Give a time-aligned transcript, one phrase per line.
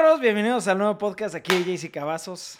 [0.00, 0.20] perros?
[0.20, 1.34] Bienvenidos al nuevo podcast.
[1.34, 2.58] Aquí JC Cavazos.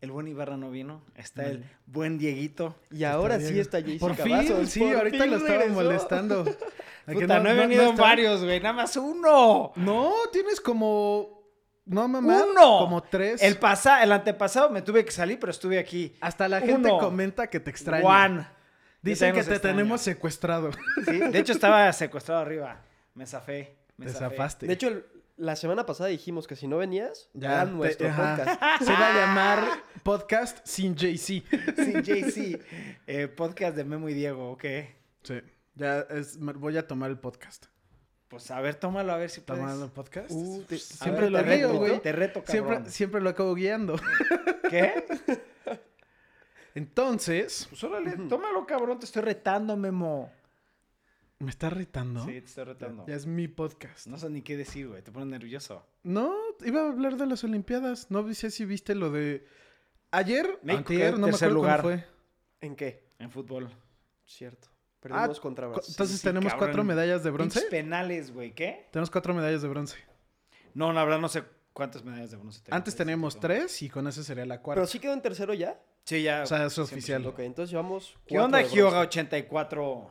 [0.00, 1.00] El buen Ibarra no vino.
[1.14, 2.74] Está el buen Dieguito.
[2.90, 4.68] Y ahora sí está Jaycee Por fin, Cavazos.
[4.68, 5.74] sí, por ahorita fin lo estaba regresó.
[5.82, 6.40] molestando.
[7.06, 8.02] ¿A que Puta, no, he venido en está?
[8.02, 8.58] varios, güey.
[8.60, 9.72] Nada más uno.
[9.76, 11.42] No, tienes como.
[11.84, 12.44] No, mamá.
[12.50, 12.78] ¡Uno!
[12.80, 13.40] Como tres.
[13.42, 16.16] El, pasa, el antepasado me tuve que salir, pero estuve aquí.
[16.20, 16.98] Hasta la gente Uno.
[16.98, 18.02] comenta que te extraña.
[18.02, 18.48] Juan.
[19.02, 19.76] Dicen que te extraño.
[19.76, 20.70] tenemos secuestrado.
[21.04, 22.80] Sí, De hecho, estaba secuestrado arriba.
[23.14, 23.76] Me zafé.
[23.96, 24.36] Me Te zafé.
[24.36, 24.66] zafaste.
[24.66, 25.04] De hecho, el-
[25.42, 28.36] la semana pasada dijimos que si no venías, Ya, te- nuestro ajá.
[28.36, 28.84] podcast.
[28.84, 29.64] Se va a llamar
[30.04, 31.16] podcast sin JC.
[31.16, 32.60] Sí, JC.
[33.08, 34.64] Eh, podcast de Memo y Diego, ¿ok?
[35.24, 35.40] Sí.
[35.74, 37.66] Ya es, voy a tomar el podcast.
[38.28, 39.60] Pues a ver, tómalo a ver si puedes.
[39.62, 40.30] ¿Tomando el podcast?
[40.30, 42.00] Uh, te- siempre ver, lo te guío, reto, güey.
[42.00, 42.66] Te reto, cabrón.
[42.68, 43.96] Siempre, siempre lo acabo guiando.
[44.70, 45.04] ¿Qué?
[46.74, 48.98] Entonces, Pues órale, tómalo, cabrón.
[48.98, 50.30] Te estoy retando, Memo.
[51.42, 52.20] ¿Me está retando?
[52.24, 53.04] Sí, te estoy retando.
[53.06, 54.06] Ya es mi podcast.
[54.06, 55.02] No sé ni qué decir, güey.
[55.02, 55.84] Te pones nervioso.
[56.02, 56.34] No,
[56.64, 58.10] iba a hablar de las Olimpiadas.
[58.10, 59.46] No sé si viste lo de.
[60.10, 61.82] Ayer, antier, no me acuerdo lugar.
[61.82, 62.08] cuándo fue.
[62.60, 63.08] ¿En qué?
[63.18, 63.70] En fútbol.
[64.24, 64.68] Cierto.
[65.00, 65.92] Perdimos Ah, contra Co- Brasil.
[65.94, 66.68] Entonces sí, tenemos cabrón.
[66.68, 67.54] cuatro medallas de bronce.
[67.58, 68.54] Pinches penales, güey.
[68.54, 68.88] ¿Qué?
[68.92, 69.96] Tenemos cuatro medallas de bronce.
[70.74, 72.76] No, la verdad no sé cuántas medallas de bronce tenemos.
[72.76, 74.80] Antes teníamos tres y con esa sería la cuarta.
[74.80, 75.80] Pero sí quedó en tercero ya.
[76.04, 76.42] Sí, ya.
[76.42, 76.82] O sea, es 100%.
[76.82, 77.26] oficial.
[77.26, 78.16] Ok, entonces llevamos.
[78.26, 78.82] ¿Qué onda, bronce.
[78.82, 80.10] 84?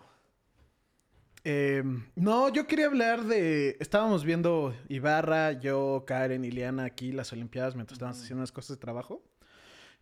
[1.43, 1.83] Eh,
[2.15, 3.77] no, yo quería hablar de.
[3.79, 8.77] Estábamos viendo Ibarra, yo, Karen y Liana aquí las Olimpiadas mientras estábamos haciendo unas cosas
[8.77, 9.23] de trabajo.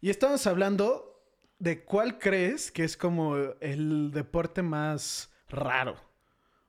[0.01, 1.21] Y estábamos hablando
[1.59, 5.95] de cuál crees que es como el deporte más raro.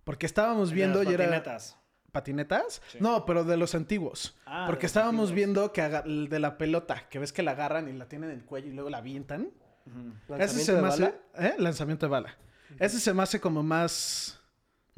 [0.04, 1.24] Porque estábamos viendo y era.
[1.26, 1.76] Patinetas.
[2.12, 2.82] ¿Patinetas?
[2.88, 2.98] Sí.
[3.00, 4.36] No, pero de los antiguos.
[4.44, 5.34] Ah, Porque estábamos antiguos.
[5.36, 8.38] viendo que aga- de la pelota, que ves que la agarran y la tienen en
[8.40, 9.50] el cuello y luego la avientan.
[9.86, 10.34] Ujú.
[10.34, 11.02] Ese ¿Lanzamiento se de me hace.
[11.02, 11.14] bala?
[11.36, 11.54] ¿eh?
[11.58, 12.36] Lanzamiento de bala.
[12.80, 14.39] Ese se me hace como más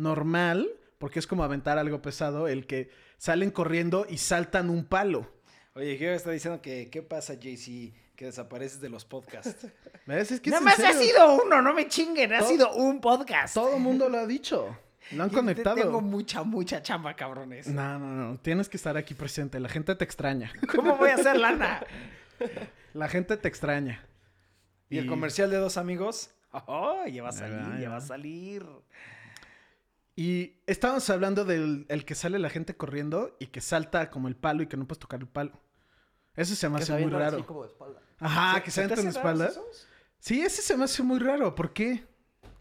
[0.02, 5.30] normal, porque es como aventar algo pesado, el que salen corriendo y saltan un palo.
[5.74, 7.94] Oye, Hyoga está diciendo que ¿qué pasa, JC?
[8.16, 9.66] Que desapareces de los podcasts.
[10.06, 10.30] ¿Ves?
[10.32, 12.32] Es que es Nada más ha sido uno, no me chinguen.
[12.34, 13.54] Ha Todo- sido un podcast.
[13.54, 14.76] Todo el mundo lo ha dicho.
[15.10, 15.74] Lo han Y conectado.
[15.76, 17.66] Tengo mucha, mucha chamba, cabrones.
[17.66, 18.38] No, no, no.
[18.38, 19.58] Tienes que estar aquí presente.
[19.58, 20.52] La gente te extraña.
[20.76, 21.84] ¿Cómo voy a hacer lana?
[22.94, 24.06] La gente te extraña.
[24.88, 26.30] ¿Y el comercial de dos amigos?
[26.52, 28.64] Oh, ya va a Ya salir, ya ya va a salir.
[30.14, 34.36] Y estábamos hablando del el que sale la gente corriendo y que salta como el
[34.36, 35.60] palo y que no puedes tocar el palo.
[36.34, 37.46] Eso se me hace muy avientan así raro.
[37.46, 38.00] como de espalda.
[38.18, 39.46] Ajá, que se ¿Se te aventan raros espalda.
[39.48, 39.86] esos?
[40.18, 41.54] Sí, ese se me hace muy raro.
[41.54, 42.06] ¿Por qué?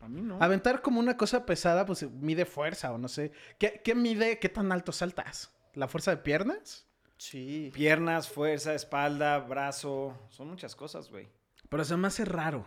[0.02, 0.42] A mí no.
[0.42, 3.32] Aventar como una cosa pesada, pues mide fuerza o no sé.
[3.60, 4.40] ¿Qué, qué mide?
[4.40, 5.52] ¿Qué tan alto saltas?
[5.74, 6.88] ¿La fuerza de piernas?
[7.18, 7.70] Sí.
[7.74, 10.18] Piernas, fuerza, espalda, brazo.
[10.30, 11.30] Son muchas cosas, güey.
[11.70, 12.66] Pero se me hace raro,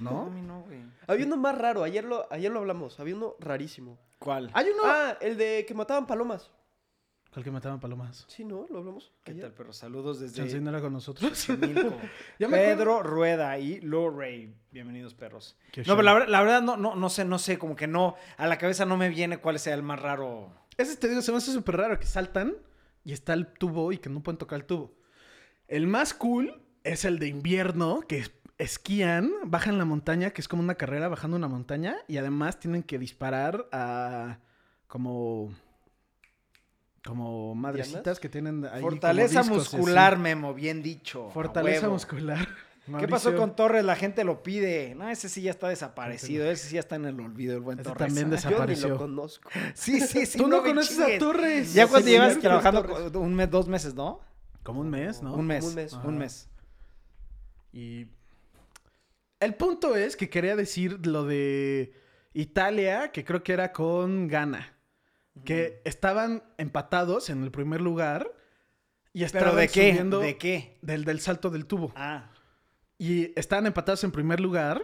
[0.00, 0.28] ¿no?
[0.30, 0.80] mí no, güey.
[1.06, 1.84] Había uno más raro.
[1.84, 2.98] Ayer lo, ayer lo hablamos.
[3.00, 3.98] Había uno rarísimo.
[4.24, 4.50] ¿Cuál?
[4.54, 4.82] Hay uno...
[4.86, 6.50] Ah, el de que mataban palomas.
[7.30, 8.24] ¿Cuál que mataban palomas?
[8.28, 8.64] Sí, ¿no?
[8.70, 9.12] Lo hablamos.
[9.22, 9.42] ¿Qué ayer.
[9.42, 9.72] tal, perro?
[9.74, 11.46] Saludos ¿Chance desde no era con nosotros?
[12.38, 12.56] Ya me.
[12.56, 14.54] Pedro Rueda y Lorray.
[14.70, 15.58] Bienvenidos, perros.
[15.72, 15.96] Qué No, show.
[15.96, 18.46] pero la, ver- la verdad no, no, no sé, no sé, como que no, a
[18.46, 20.50] la cabeza no me viene cuál sea el más raro.
[20.78, 22.56] Ese te digo, se me hace súper raro que saltan
[23.04, 24.94] y está el tubo y que no pueden tocar el tubo.
[25.68, 30.48] El más cool es el de invierno, que es- esquían, bajan la montaña, que es
[30.48, 34.38] como una carrera bajando una montaña, y además tienen que disparar a
[34.86, 35.52] como.
[37.04, 38.80] como madrecitas que tienen ahí.
[38.80, 40.22] Fortaleza discos muscular, así.
[40.22, 41.28] Memo, bien dicho.
[41.28, 42.48] a Fortaleza muscular.
[42.98, 43.82] ¿Qué pasó con Torres?
[43.82, 44.94] La gente lo pide.
[44.94, 46.44] No, ese sí ya está desaparecido.
[46.50, 48.08] Ese sí ya está en el olvido, el buen Ese Torres.
[48.08, 48.88] también Yo ni desapareció.
[48.90, 49.48] lo conozco.
[49.74, 50.36] Sí, sí, sí.
[50.38, 51.18] Tú no, conoces a chingues.
[51.18, 51.72] Torres.
[51.72, 54.20] Ya cuando Sí, llevas trabajando un mes, dos meses, ¿no?
[54.62, 55.32] Como un mes, ¿no?
[55.34, 55.64] Un mes.
[55.64, 55.92] Un mes.
[55.94, 56.48] Un mes.
[57.72, 58.06] Y
[59.44, 61.94] el punto es que quería decir lo de
[62.32, 64.74] Italia, que creo que era con Ghana,
[65.44, 68.32] que estaban empatados en el primer lugar
[69.12, 69.90] y ¿Pero estaban de qué?
[69.90, 70.78] subiendo ¿De qué?
[70.82, 71.92] del del salto del tubo.
[71.96, 72.30] Ah.
[72.98, 74.82] Y estaban empatados en primer lugar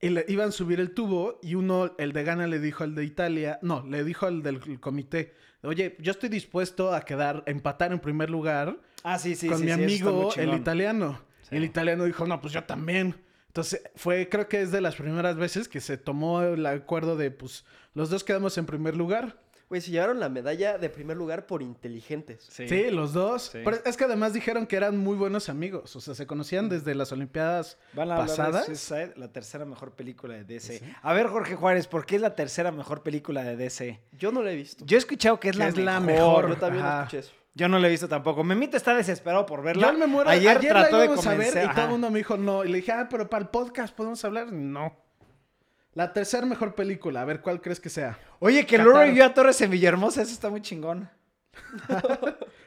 [0.00, 2.94] y le iban a subir el tubo y uno, el de Ghana le dijo al
[2.94, 7.92] de Italia, no, le dijo al del comité, oye, yo estoy dispuesto a quedar, empatar
[7.92, 11.20] en primer lugar Ah, sí, sí, con sí, mi amigo, el italiano.
[11.50, 13.14] Y el italiano dijo, no, pues yo también.
[13.48, 17.30] Entonces, fue, creo que es de las primeras veces que se tomó el acuerdo de,
[17.30, 17.64] pues,
[17.94, 19.36] los dos quedamos en primer lugar.
[19.68, 22.46] Güey, se llevaron la medalla de primer lugar por inteligentes.
[22.50, 23.50] Sí, los dos.
[23.52, 23.58] Sí.
[23.62, 25.94] Pero es que además dijeron que eran muy buenos amigos.
[25.94, 28.64] O sea, se conocían desde las Olimpiadas Van a hablar de pasadas.
[28.64, 30.80] Suicide, la tercera mejor película de DC.
[31.02, 34.00] A ver, Jorge Juárez, ¿por qué es la tercera mejor película de DC?
[34.12, 34.86] Yo no la he visto.
[34.86, 36.44] Yo he escuchado que es, Que la, es la mejor.
[36.44, 36.48] mejor.
[36.48, 36.98] Yo también Ajá.
[37.02, 37.32] escuché eso.
[37.54, 38.44] Yo no la he visto tampoco.
[38.44, 39.90] Memito está desesperado por verla.
[39.92, 40.30] Yo me muero.
[40.30, 41.64] Ayer, Ayer, trató la de íbamos a ver convencer.
[41.70, 42.64] y todo el mundo me dijo no.
[42.64, 44.52] Y le dije, ah, pero para el podcast podemos hablar.
[44.52, 44.94] No.
[45.94, 47.22] La tercera mejor película.
[47.22, 48.16] A ver, ¿cuál crees que sea?
[48.38, 48.78] Oye, que.
[48.78, 51.08] Laura y yo a Torres en Villahermosa, eso está muy chingón.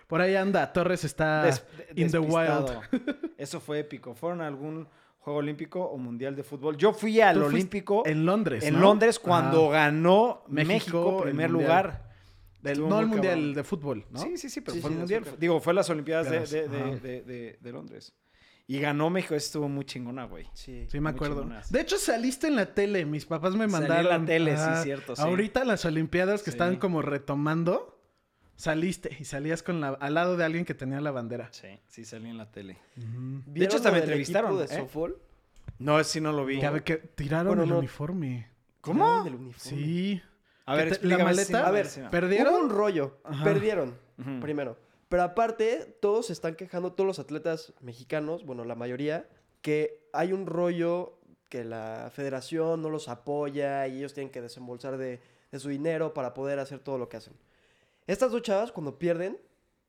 [0.07, 1.63] Por ahí anda, Torres está Des-
[1.93, 2.69] de- in the wild.
[3.37, 4.13] Eso fue épico.
[4.13, 4.87] ¿Fueron a algún
[5.19, 6.75] juego olímpico o mundial de fútbol?
[6.75, 8.79] Yo fui al olímpico en, En Londres, ¿no?
[8.79, 12.10] Londres cuando ganó México, México, primer lugar.
[12.61, 13.53] Del- no el mundial cabrón.
[13.55, 14.19] de fútbol, ¿no?
[14.19, 15.23] Sí, sí, sí, pero Sí, fue sí, el mundial.
[15.39, 16.89] Digo, fue las Olimpiadas de, de- de- ajá.
[16.97, 18.13] de- de- de Londres.
[18.67, 20.45] Y ganó México, eso estuvo muy chingona, güey.
[20.53, 20.85] Sí.
[20.89, 21.41] Sí, me acuerdo.
[21.41, 21.71] chingonas.
[21.71, 23.05] De hecho, saliste en la tele.
[23.05, 24.21] Mis papás me Salí en mandaron.
[24.21, 25.21] la tele, sí, cierto, sí.
[25.21, 26.55] Ahorita las Olimpiadas que Sí.
[26.55, 27.99] estaban como retomando,
[28.55, 31.49] saliste y salías con la, al lado de alguien que tenía la bandera.
[31.51, 32.77] Sí, sí salí en la tele.
[32.97, 33.07] Ujú.
[33.07, 33.09] De
[33.39, 34.67] hecho, ¿Vieron hasta me del entrevistaron, de ¿eh?
[34.67, 35.17] softball?
[35.79, 36.61] No, sí no lo vi.
[36.61, 37.79] Ver, que tiraron Bueno, el no.
[37.79, 38.47] uniforme.
[38.81, 39.03] ¿Cómo?
[39.03, 39.77] Tiraron del uniforme.
[39.77, 40.21] Sí.
[40.71, 42.53] A ver, te- la maleta- A ver, sí, ¿Perdieron?
[42.53, 43.17] Hubo un rollo.
[43.23, 43.43] Ajá.
[43.43, 43.97] Perdieron,
[44.41, 44.77] primero.
[45.09, 49.27] Pero aparte, todos se están quejando, todos los atletas mexicanos, bueno, la mayoría,
[49.61, 51.17] que hay un rollo
[51.49, 55.19] que la federación no los apoya y ellos tienen que desembolsar de,
[55.51, 57.33] de su dinero para poder hacer todo lo que hacen.
[58.07, 59.37] Estas dos chavas, cuando pierden,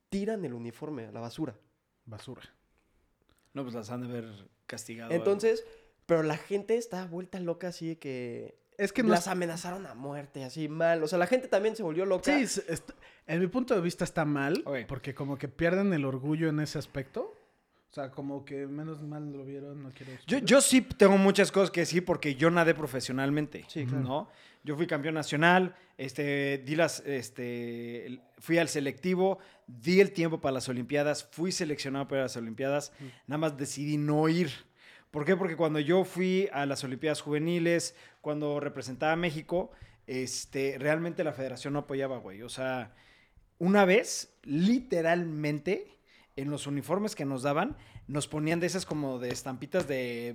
[0.08, 1.54] tiran el uniforme a la basura.
[2.04, 2.42] Basura.
[3.54, 5.12] No, pues las han de haber castigado.
[5.12, 5.64] Entonces,
[6.06, 9.10] pero la gente está vuelta loca así de que Es que no.
[9.10, 11.02] las amenazaron a muerte, así mal.
[11.02, 12.24] O sea, la gente también se volvió loca.
[12.36, 12.90] Sí, es- est-
[13.26, 16.78] en mi punto de vista está mal, porque como que pierden el orgullo en ese
[16.78, 17.34] aspecto.
[17.90, 20.12] O sea, como que menos mal lo vieron, no quiero...
[20.26, 23.66] Yo, yo sí tengo muchas cosas que decir porque yo nadé profesionalmente.
[23.68, 24.02] Sí, claro.
[24.02, 24.28] ¿no?
[24.64, 30.54] Yo fui campeón nacional, este, di las, este, fui al selectivo, di el tiempo para
[30.54, 32.92] las Olimpiadas, fui seleccionado para las Olimpiadas,
[33.26, 34.50] nada más decidí no ir.
[35.12, 35.36] ¿Por qué?
[35.36, 39.70] Porque cuando yo fui a las Olimpiadas juveniles, cuando representaba a México,
[40.06, 42.40] este, realmente la federación no apoyaba, güey.
[42.42, 42.94] O sea,
[43.58, 45.98] una vez, literalmente,
[46.34, 47.76] en los uniformes que nos daban,
[48.08, 50.32] nos ponían de esas como de estampitas de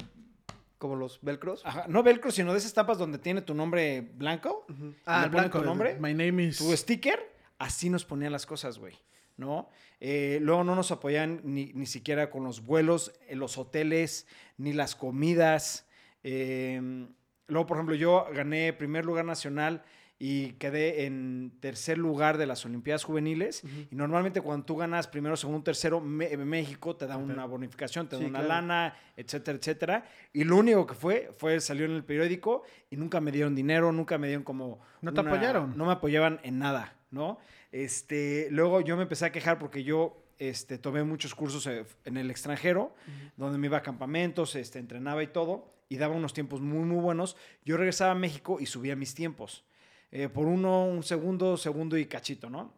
[0.77, 1.65] Como los velcros.
[1.65, 4.63] Ajá, no velcro, sino de esas estampas donde tiene tu nombre blanco.
[4.69, 4.93] Ujú.
[5.07, 5.59] Ah, le el ponen blanco.
[5.59, 6.59] tu nombre, My name is...
[6.59, 7.19] Tu sticker,
[7.57, 8.93] así nos ponían las cosas, güey.
[9.37, 9.69] ¿No?
[9.99, 14.73] Eh, luego no nos apoyan ni, ni siquiera con los vuelos, en los hoteles, ni
[14.73, 15.87] las comidas.
[16.23, 17.07] Eh,
[17.47, 19.83] luego, por ejemplo, yo gané primer lugar nacional
[20.19, 23.63] y quedé en tercer lugar de las Olimpiadas Juveniles.
[23.91, 28.15] Y normalmente cuando tú ganas primero, segundo, tercero, Me- México te da una bonificación, te
[28.15, 28.47] da Sí, una claro.
[28.55, 30.05] lana, etcétera, etcétera.
[30.33, 33.91] Y lo único que fue, fue salió en el periódico y nunca me dieron dinero,
[33.91, 34.79] nunca me dieron como...
[35.01, 35.77] ¿No te apoyaron?
[35.77, 37.37] No me apoyaban en nada, ¿no?
[37.71, 42.17] Este, luego yo me empecé a quejar porque yo este, tomé muchos cursos eh, en
[42.17, 42.93] el extranjero,
[43.35, 47.01] donde me iba a campamentos, este, entrenaba y todo, y daba unos tiempos muy, muy
[47.01, 47.35] buenos.
[47.65, 49.65] Yo regresaba a México y subía mis tiempos.
[50.11, 52.73] Eh, por uno, un segundo, segundo y cachito, ¿no?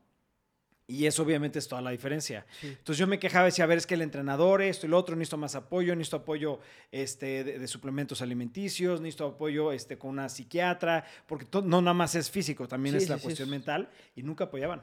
[0.90, 2.46] Y eso obviamente es toda la diferencia.
[2.64, 4.98] Entonces yo me quejaba y decía, a ver, es que el entrenador, esto y lo
[4.98, 6.60] otro, necesito más apoyo, necesito apoyo
[6.92, 12.16] este, de, de suplementos alimenticios, necesito apoyo este, con una psiquiatra, porque no nada más
[12.16, 14.82] es físico, también Sí, es la sí, cuestión es- mental, y nunca apoyaban.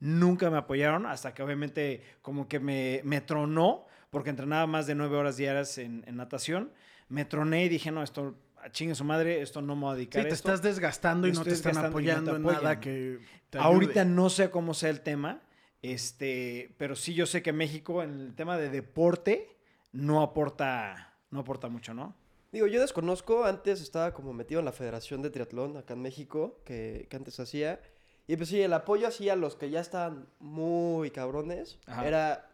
[0.00, 4.94] Nunca me apoyaron hasta que obviamente como que me, me tronó, porque entrenaba más de
[4.96, 6.72] nueve horas diarias en, en natación,
[7.08, 8.34] me troné y dije, no, esto,
[8.64, 10.48] a chingue su madre, esto no me voy a dedicar Sí, a te esto.
[10.48, 13.18] estás desgastando y no te están no te apoyando en nada que
[13.50, 14.14] te Ahorita ayude.
[14.14, 15.42] no sé cómo sea el tema,
[15.82, 19.56] este, pero sí yo sé que México en el tema de deporte
[19.92, 22.14] no aporta, no aporta mucho, ¿no?
[22.52, 26.60] Digo, yo desconozco, antes estaba como metido en la Federación de Triatlón acá en México,
[26.64, 27.80] que, que antes hacía.
[28.26, 32.06] Y pues sí, el apoyo así a los que ya estaban muy cabrones Ajá.
[32.06, 32.50] era,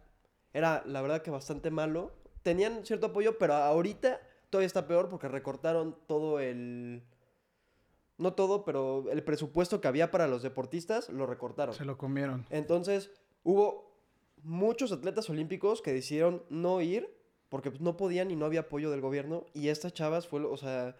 [0.52, 2.12] era la verdad que bastante malo.
[2.42, 4.20] Tenían cierto apoyo, pero ahorita
[4.50, 7.02] todavía está peor porque recortaron todo el...
[8.18, 11.74] No todo, pero el presupuesto que había para los deportistas lo recortaron.
[11.74, 12.44] Se lo comieron.
[12.50, 13.10] Entonces,
[13.44, 13.96] hubo
[14.42, 17.08] muchos atletas olímpicos que decidieron no ir
[17.48, 19.46] porque pues, no podían y no había apoyo del gobierno.
[19.54, 20.96] Y estas chavas fue, lo- o sea,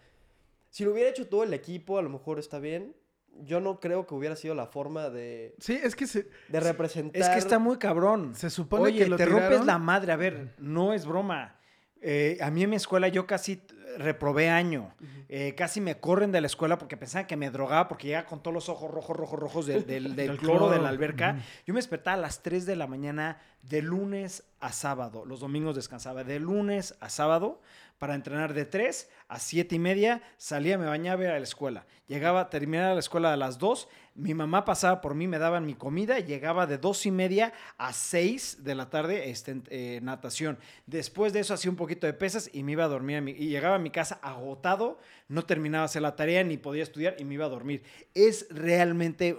[0.71, 2.97] si lo hubiera hecho todo el equipo, a lo mejor está bien.
[3.43, 7.21] Yo no creo que hubiera sido la forma de, Sí, es que se, de representar.
[7.23, 8.35] Es que está muy cabrón.
[8.35, 9.67] se supone Oye, que lo te rompes tiraron.
[9.67, 10.13] la madre.
[10.13, 11.60] A ver, no es broma.
[12.01, 13.61] Eh, a mí en mi escuela yo casi
[13.99, 14.95] reprobé año.
[15.29, 18.43] Eh, casi me corren de la escuela porque pensaban que me drogaba porque llegaba con
[18.43, 21.37] todos los ojos rojos, rojos, rojos del, del- del Del cloro de la alberca.
[21.67, 25.25] Yo me despertaba a las 3 de la mañana de lunes a sábado.
[25.27, 27.61] Los domingos descansaba de lunes a sábado
[28.01, 30.23] para entrenar de 3 a 7 y media.
[30.39, 31.85] Salía, me bañaba, iba a la escuela.
[32.09, 33.89] Llegaba, terminaba la escuela a las 2.
[34.15, 36.19] Mi mamá pasaba por mí, me daban mi comida.
[36.19, 40.59] Llegaba de 2 y media a 6 de la tarde este, eh, natación.
[40.87, 43.19] Después de eso hacía un poquito de pesas y me iba a dormir.
[43.19, 44.99] a mi- y llegaba a mi casa agotado.
[45.29, 47.83] No terminaba hacer la tarea ni podía estudiar y me iba a dormir.
[48.15, 49.37] Es realmente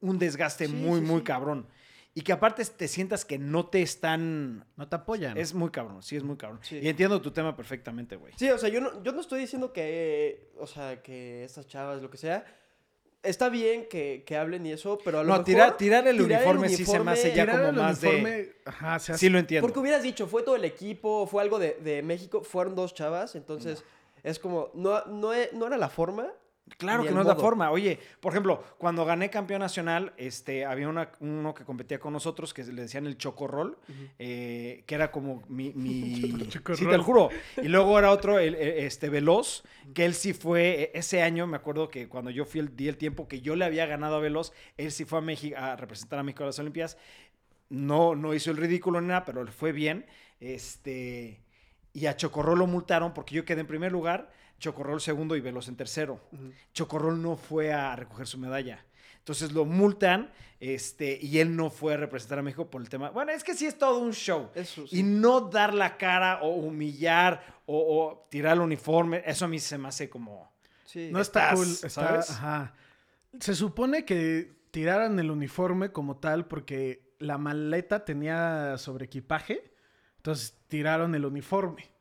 [0.00, 1.24] un desgaste Sí, muy, sí, muy sí.
[1.24, 1.66] cabrón.
[2.16, 4.64] Y que aparte te sientas que no te están...
[4.76, 5.36] No te apoyan.
[5.36, 6.60] Es muy cabrón, sí es muy cabrón.
[6.62, 6.78] Sí.
[6.80, 8.32] Y entiendo tu tema perfectamente, güey.
[8.36, 12.00] Sí, o sea, yo no, yo no estoy diciendo que, o sea, que estas chavas,
[12.02, 12.44] lo que sea,
[13.24, 15.44] está bien que, que hablen y eso, pero a lo No, mejor...
[15.44, 18.30] tirar, tirar el tirar el uniforme sí se me hace ya como el más uniforme,
[18.30, 18.56] de...
[18.64, 19.66] Ajá, se hace- Sí lo entiendo.
[19.66, 23.34] Porque hubieras dicho, fue todo el equipo, fue algo de, de México, fueron dos chavas,
[23.34, 23.82] entonces
[24.22, 26.28] es como, no, no, no era la forma.
[26.78, 27.42] Claro que no es la modo.
[27.42, 27.70] forma.
[27.70, 32.54] Oye, por ejemplo, cuando gané campeón nacional, este, había una- uno que competía con nosotros
[32.54, 33.78] que le decían el chocorrol,
[34.18, 35.72] eh, que era como mi...
[35.74, 36.32] mi...
[36.74, 37.28] Sí, te lo juro.
[37.62, 41.46] Y luego era otro, el, el- este, Veloz, que él sí fue, e- ese año
[41.46, 44.16] me acuerdo que cuando yo fui, el, di el tiempo que yo le había ganado
[44.16, 46.96] a Veloz, él sí fue a México, a representar a México a las Olimpiadas.
[47.68, 50.06] No, no hizo el ridículo ni nada, pero le fue bien.
[50.40, 51.40] Este,
[51.92, 55.68] y a Chocorrol lo multaron porque yo quedé en primer lugar, Chocorrol segundo y Veloz
[55.68, 56.20] en tercero.
[56.72, 58.84] Chocorrol no fue a recoger su medalla.
[59.18, 60.30] Entonces lo multan
[60.60, 63.10] este, y él no fue a representar a México por el tema.
[63.10, 64.50] Bueno, es que sí es todo un show.
[64.54, 64.98] Eso sí.
[64.98, 69.58] Y no dar la cara o humillar o, o tirar el uniforme, eso a mí
[69.58, 70.52] se me hace como...
[70.84, 71.08] Sí.
[71.10, 71.68] No está estás, cool.
[71.68, 72.30] Está, ¿sabes?
[72.30, 72.74] ajá.
[73.40, 79.72] Se supone que tiraran el uniforme como tal porque la maleta tenía sobre equipaje.
[80.16, 81.93] Entonces tiraron el uniforme.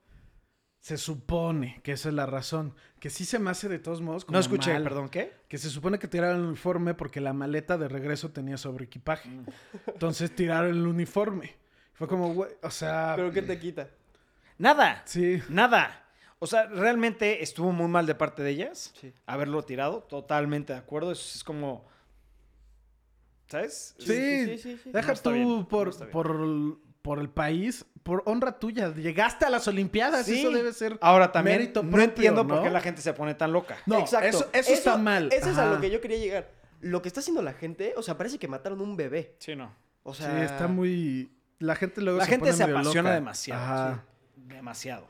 [0.83, 2.75] Se supone que esa es la razón.
[2.99, 4.83] Que sí se me hace de todos modos como No escuché, mal.
[4.83, 5.31] perdón, ¿qué?
[5.47, 9.29] Que se supone que tiraron el uniforme porque la maleta de regreso tenía sobre equipaje.
[9.29, 9.45] Mm.
[9.87, 11.55] Entonces tiraron el uniforme.
[11.93, 13.13] Fue como, güey, o sea...
[13.15, 13.91] Pero ¿qué te quita?
[14.57, 15.03] Nada.
[15.05, 15.41] Sí.
[15.47, 16.05] Nada.
[16.39, 19.13] O sea, realmente estuvo muy mal de parte de ellas Sí.
[19.25, 20.01] haberlo tirado.
[20.03, 21.13] Totalmente de acuerdo.
[21.13, 21.87] Eso es como.
[23.47, 23.95] ¿Sabes?
[23.99, 24.91] Sí, sí, sí, sí.
[24.91, 28.91] deja No tú por, por, por el país, por honra tuya.
[28.95, 30.39] Llegaste a las Olimpiadas, Sí.
[30.39, 30.97] eso debe ser.
[31.01, 33.77] Ahora también mérito no entiendo por qué la gente se pone tan loca.
[33.85, 34.25] No, Exacto.
[34.27, 35.29] eso, eso está mal.
[35.31, 36.49] Eso es a lo que yo quería llegar.
[36.81, 39.35] Lo que está haciendo la gente, o sea, parece que mataron un bebé.
[39.39, 39.71] Sí, no.
[40.03, 41.31] O Sí, sea, está muy.
[41.59, 43.15] La gente luego La se gente pone se medio apasiona loca.
[43.15, 43.61] demasiado.
[43.63, 44.03] Ajá.
[44.35, 45.07] Demasiado.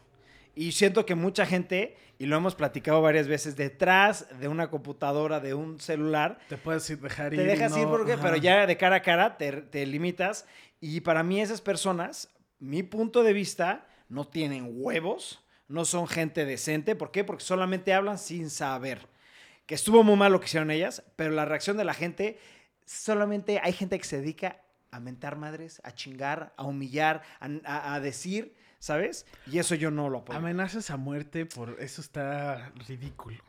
[0.56, 5.40] Y siento que mucha gente, y lo hemos platicado varias veces, detrás de una computadora,
[5.40, 7.40] de un celular, Te puedes ir- dejar ir.
[7.40, 8.22] te dejas no- ir porque, ajá.
[8.22, 10.46] pero ya de cara a cara te, te limitas.
[10.86, 12.28] Y para mí esas personas,
[12.60, 16.94] mi punto de vista, no tienen huevos, no son gente decente.
[16.98, 17.24] ¿Por qué?
[17.24, 19.08] Porque solamente hablan sin saber.
[19.66, 22.38] Que estuvo muy mal lo que hicieron ellas, pero la reacción de la gente,
[22.86, 24.62] solamente hay gente que se dedica
[24.92, 29.26] a mentar madres, a chingar, a humillar, a, a- a decir, ¿sabes?
[29.50, 30.38] Y eso yo no lo apoyo.
[30.38, 33.42] Amenazas a muerte, por eso está ridículo.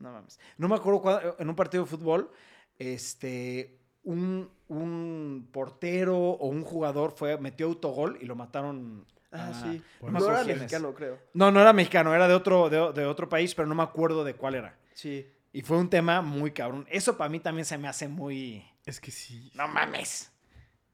[0.00, 0.40] No mames.
[0.58, 2.32] No me acuerdo cuándo, en un partido de fútbol,
[2.78, 9.04] este, un, un portero o un jugador fue, metió autogol y lo mataron.
[9.32, 9.82] Ah, a- sí.
[10.02, 11.18] no, No era mexicano, creo.
[11.32, 14.22] No, no era mexicano, era de otro, de, de otro país, pero no me acuerdo
[14.24, 14.76] de cuál era.
[14.94, 15.26] Sí.
[15.52, 16.86] Y fue un tema muy cabrón.
[16.90, 18.64] Eso para mí también se me hace muy...
[18.86, 19.50] Es que sí.
[19.54, 20.30] No mames.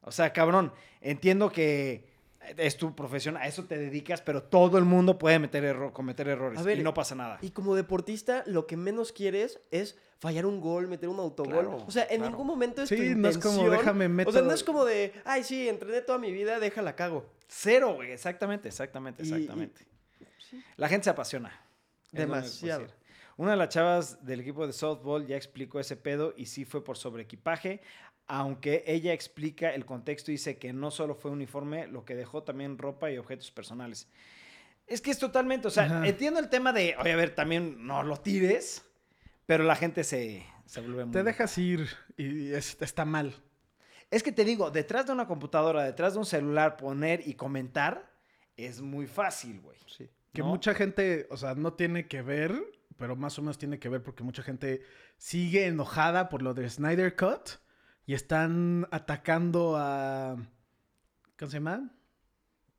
[0.03, 2.09] O sea, cabrón, entiendo que
[2.57, 6.27] es tu profesión, a eso te dedicas, pero todo el mundo puede meter erro- cometer
[6.29, 7.39] errores A ver, y no pasa nada.
[7.43, 11.53] Y como deportista, lo que menos quieres es fallar un gol, meter un autogol.
[11.53, 12.31] Claro, o sea, en claro.
[12.31, 14.85] ningún momento es Sí, tu no es como, déjame, O sea, meto- no es como
[14.85, 17.27] de, ay, sí, entrené toda mi vida, déjala cago.
[17.49, 19.87] Cero, güey, exactamente, exactamente, Y- y- exactamente.
[20.49, 20.63] Sí.
[20.77, 21.51] La gente se apasiona.
[22.13, 22.87] Demasiado.
[23.37, 26.85] Una de las chavas del equipo de softball ya explicó ese pedo y sí fue
[26.85, 27.81] por sobreequipaje,
[28.27, 32.43] aunque ella explica el contexto y dice que no solo fue uniforme, lo que dejó
[32.43, 34.09] también ropa y objetos personales.
[34.87, 36.07] Es que es totalmente, o sea, Ajá.
[36.07, 38.85] entiendo el tema de, oye, a ver, también no lo tires,
[39.51, 41.13] pero la gente se, se vuelve muy...
[41.13, 43.35] Te dejas ir y es- está mal.
[44.09, 48.13] Es que te digo, detrás de una computadora, detrás de un celular, poner y comentar
[48.57, 49.77] es muy fácil, güey.
[49.89, 50.09] Sí.
[50.33, 50.47] Que ¿no?
[50.51, 52.55] mucha gente, o sea, no tiene que ver,
[52.97, 54.83] pero más o menos tiene que ver porque mucha gente
[55.19, 57.59] sigue enojada por lo de Snyder Cut
[58.07, 60.37] y están atacando a.
[61.37, 61.91] ¿Cómo se llama?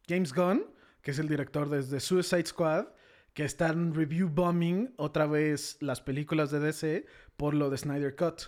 [0.07, 2.85] James Gunn, que es el director desde Suicide Squad,
[3.33, 7.05] que están review bombing otra vez las películas de DC
[7.37, 8.41] por lo de Snyder Cut.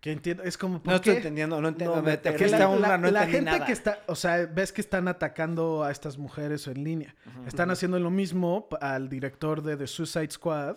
[0.00, 0.82] Que entiendo, es como.
[0.82, 1.94] ¿por No estoy entendiendo, no entiendo.
[1.96, 2.38] No, me- me te perdí.
[2.38, 3.66] fuiste la, a una, la- no la entendí gente nada.
[3.66, 7.14] que está, o sea, ves que están atacando a estas mujeres en línea.
[7.46, 10.76] Están haciendo lo mismo al director de The Suicide Squad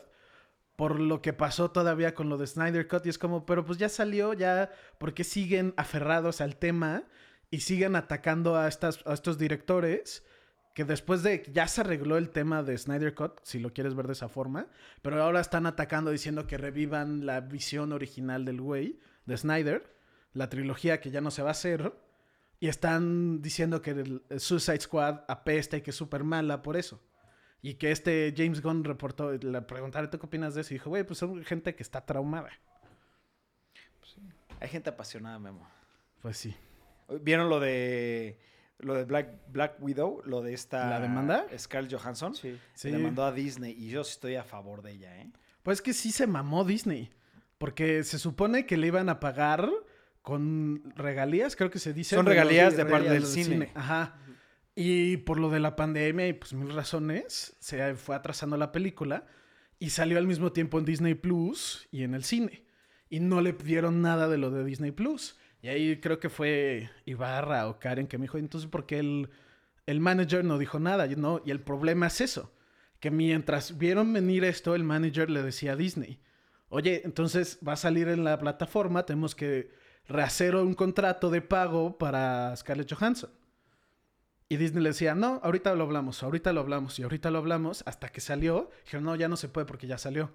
[0.75, 3.77] por lo que pasó todavía con lo de Snyder Cut y es como, pero pues
[3.79, 7.03] ya salió, ya, ¿por qué siguen aferrados al tema
[7.49, 10.23] y siguen atacando a, estas, a estos directores?
[10.75, 13.95] Que después de que ya se arregló el tema de Snyder Cut, si lo quieres
[13.95, 14.67] ver de esa forma,
[15.01, 19.95] pero ahora están atacando diciendo que revivan la visión original del güey, de Snyder,
[20.33, 21.93] la trilogía que ya no se va a hacer,
[22.59, 27.01] y están diciendo que el, Suicide Squad apesta y que es súper mala por eso.
[27.61, 30.73] Y que este James Gunn reportó, le preguntaron, ¿tú qué opinas de eso?
[30.73, 32.49] Y dijo, güey, pues son gente que está traumada.
[34.59, 35.65] Hay gente apasionada, Memo.
[36.21, 36.53] Pues sí.
[37.21, 38.39] ¿Vieron lo de
[38.79, 40.21] lo de Black, Black Widow?
[40.25, 40.89] Lo de esta...
[40.89, 41.45] ¿La demanda?
[41.57, 42.35] Scarlett Johansson.
[42.35, 42.57] Sí.
[42.73, 42.91] Sí.
[42.91, 45.31] Le mandó a Disney y yo sí estoy a favor de ella, ¿eh?
[45.63, 47.11] Pues que sí se mamó Disney.
[47.57, 49.69] Porque se supone que le iban a pagar
[50.21, 52.15] con regalías, creo que se dice.
[52.15, 53.71] Son regalías de parte del cine.
[53.75, 54.17] Ajá.
[54.75, 59.25] Y por lo de la pandemia y pues mil razones, se fue atrasando la película
[59.79, 62.65] y salió al mismo tiempo en Disney Plus y en el cine.
[63.09, 65.39] Y no le dieron nada de lo de Disney Plus.
[65.65, 69.31] Y ahí creo que fue Ibarra o Karen que me dijo, entonces, ¿por qué el,
[69.87, 71.07] el manager no dijo nada?
[71.07, 72.53] No, y el problema es eso,
[72.99, 76.19] que mientras vieron venir esto, el manager le decía a Disney,
[76.69, 79.71] oye, entonces va a salir en la plataforma, tenemos que
[80.07, 83.31] rehacer un contrato de pago para Scarlett Johansson.
[84.47, 87.81] Y Disney le decía, no, ahorita lo hablamos, ahorita lo hablamos y ahorita lo hablamos,
[87.87, 90.31] hasta que salió, dijeron, no, ya no se puede porque ya salió.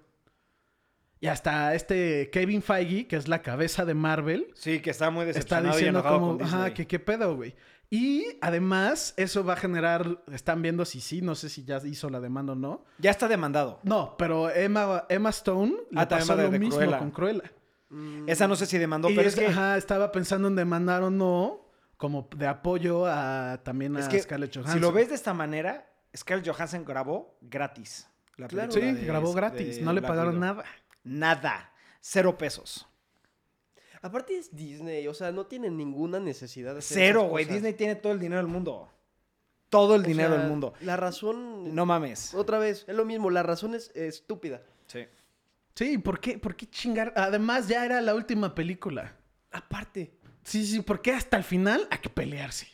[1.21, 5.21] Y hasta este Kevin Feige, que es la cabeza de Marvel, Sí, que está muy
[5.25, 6.73] está decepcionado y diciendo enojado como, con ajá, Disney.
[6.73, 7.55] que qué pedo, güey.
[7.91, 12.09] Y además, eso va a generar, están viendo si sí, no sé si ya hizo
[12.09, 12.85] la demanda o no.
[12.97, 13.79] Ya está demandado.
[13.83, 16.97] No, pero Emma, Emma Stone le Ah, también pasó lo de mismo Cruella.
[16.99, 17.51] con Cruella.
[18.27, 19.47] Esa no sé si demandó, y pero es- es que...
[19.47, 24.19] ajá, estaba pensando en demandar o no, como de apoyo a también a Es que
[24.21, 24.73] Scarlett Johansson.
[24.75, 28.07] si lo ves de esta manera, Scarlett Johansson grabó gratis.
[28.37, 28.71] La Claro.
[28.71, 30.63] Sí, de- grabó gratis, no le pagaron nada.
[31.03, 31.73] Nada.
[31.99, 32.87] Cero pesos.
[34.01, 37.45] Aparte es Disney, o sea, no tienen ninguna necesidad de hacer Cero, güey.
[37.45, 38.89] Disney tiene todo el dinero del mundo.
[39.69, 40.73] Todo el O dinero sea, del mundo.
[40.81, 41.73] La razón...
[41.75, 42.33] No mames.
[42.33, 44.61] Otra vez, es lo mismo, la razón es estúpida.
[44.87, 45.05] Sí.
[45.75, 47.13] Sí, ¿por qué, ¿por qué chingar?
[47.15, 49.15] Además, ya era la última película.
[49.51, 50.11] Aparte.
[50.43, 52.67] Sí, sí, porque hasta el final hay que pelearse.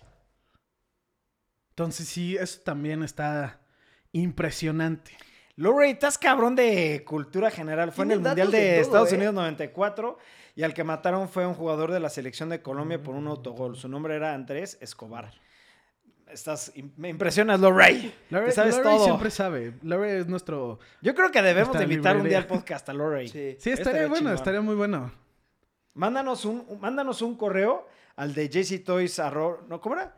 [1.69, 3.59] Entonces, sí, eso también está
[4.13, 5.15] impresionante.
[5.57, 7.91] Lorray, estás cabrón de cultura general.
[7.91, 9.15] Fue en el Mundial de, todo, Estados ¿eh?
[9.15, 10.17] Unidos 94
[10.55, 13.75] y al que mataron fue un jugador de la selección de Colombia por un autogol.
[13.75, 15.31] Su nombre era Andrés Escobar.
[16.27, 18.13] Estás, me impresionas, Lorray.
[18.29, 19.03] Lore, Te sabes Lore todo.
[19.05, 19.73] siempre sabe.
[19.81, 20.77] Lore es nuestro...
[21.01, 23.27] Yo creo que debemos de invitar un día al podcast a Lorray.
[23.27, 23.57] Sí.
[23.59, 24.35] Sí, estaría Estaría bueno, chingón.
[24.35, 25.11] estaría muy bueno.
[25.95, 29.19] Mándanos un, mándanos un correo al de jctoys
[29.67, 29.81] ¿no?
[29.81, 30.15] ¿Cómo era?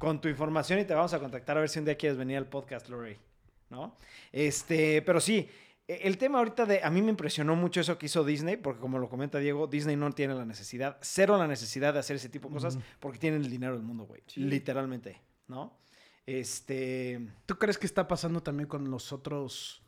[0.00, 2.38] Con tu información y te vamos a contactar a ver si un día quieres venir
[2.38, 3.18] al podcast, Lorray.
[3.68, 3.94] ¿No?
[4.32, 5.46] Este, pero sí,
[5.86, 6.82] e- el tema ahorita de.
[6.82, 9.96] A mí me impresionó mucho eso que hizo Disney, porque como lo comenta Diego, Disney
[9.96, 13.42] no tiene la necesidad, cero la necesidad de hacer ese tipo de cosas, porque tienen
[13.42, 14.22] el dinero del mundo, güey.
[14.26, 14.40] Sí.
[14.40, 15.78] Literalmente, ¿no?
[16.24, 17.20] Este.
[17.44, 19.82] ¿Tú crees que está pasando también con los otros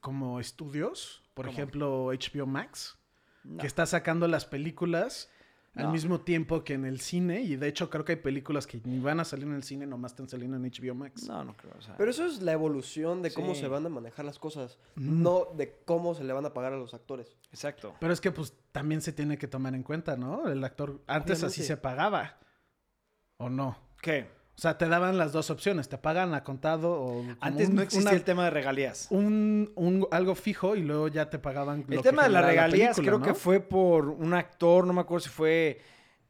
[0.00, 1.24] como estudios?
[1.34, 1.58] Por ¿Cómo?
[1.58, 2.96] ejemplo, HBO Max,
[3.42, 3.60] no.
[3.60, 5.28] que está sacando las películas
[5.74, 5.92] al No.
[5.92, 7.40] mismo tiempo que en el cine.
[7.42, 9.86] Y de hecho creo que hay películas que ni van a salir en el cine,
[9.86, 11.26] nomás están saliendo en HBO Max.
[11.28, 11.74] No, no creo.
[11.76, 13.60] o sea, Pero eso es la evolución de cómo Sí.
[13.62, 16.76] se van a manejar las cosas, no de cómo se le van a pagar a
[16.76, 17.36] los actores.
[17.50, 17.94] Exacto.
[18.00, 20.48] Pero es que pues también se tiene que tomar en cuenta, ¿no?
[20.48, 22.38] El actor antes así se pagaba.
[23.38, 23.76] ¿O no?
[24.00, 24.28] ¿Qué?
[24.56, 27.82] O sea, te daban las dos opciones, te pagan a contado o Antes un- no
[27.82, 29.08] existía una- el tema de regalías.
[29.10, 32.42] un, un- algo fijo y luego ya te pagaban El lo que tema de las
[32.42, 33.24] la regalías película, creo ¿no?
[33.26, 35.80] que fue por un actor, no me acuerdo si fue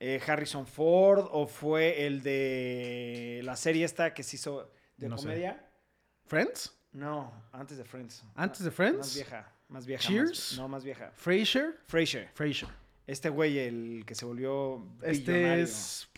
[0.00, 5.16] eh, Harrison Ford o fue el de la serie esta que se hizo de No
[5.18, 5.24] sé.
[5.24, 5.66] comedia.
[6.26, 8.24] Friends, No, antes de Friends.
[8.34, 10.02] antes de Más Friends, vieja, más vieja.
[10.02, 10.28] Cheers.
[10.52, 11.10] más- no, más vieja.
[11.14, 12.30] Frasier, Frasier.
[12.34, 12.70] Frasier.
[13.06, 16.08] Este güey, el que se volvió Este es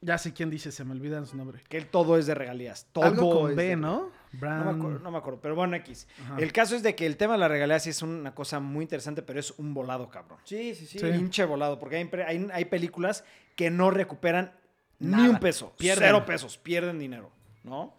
[0.00, 1.62] ya sé quién dice, se me olvida su nombre.
[1.68, 2.86] Que él todo es de regalías.
[2.92, 4.10] Todo Algo con es B, de- ¿no?
[4.32, 6.06] No me, acuerdo, no me acuerdo, pero bueno, X.
[6.22, 6.36] Ajá.
[6.38, 8.82] El caso es de que el tema de las regalías sí es una cosa muy
[8.82, 10.38] interesante, pero es un volado, cabrón.
[10.44, 10.98] Sí, sí, sí.
[10.98, 11.06] Sí.
[11.10, 14.52] pinche volado, porque hay, hay, hay películas que no recuperan
[14.98, 16.04] ni un peso, Pierden.
[16.04, 17.30] cero pesos, pierden dinero,
[17.64, 17.94] ¿no?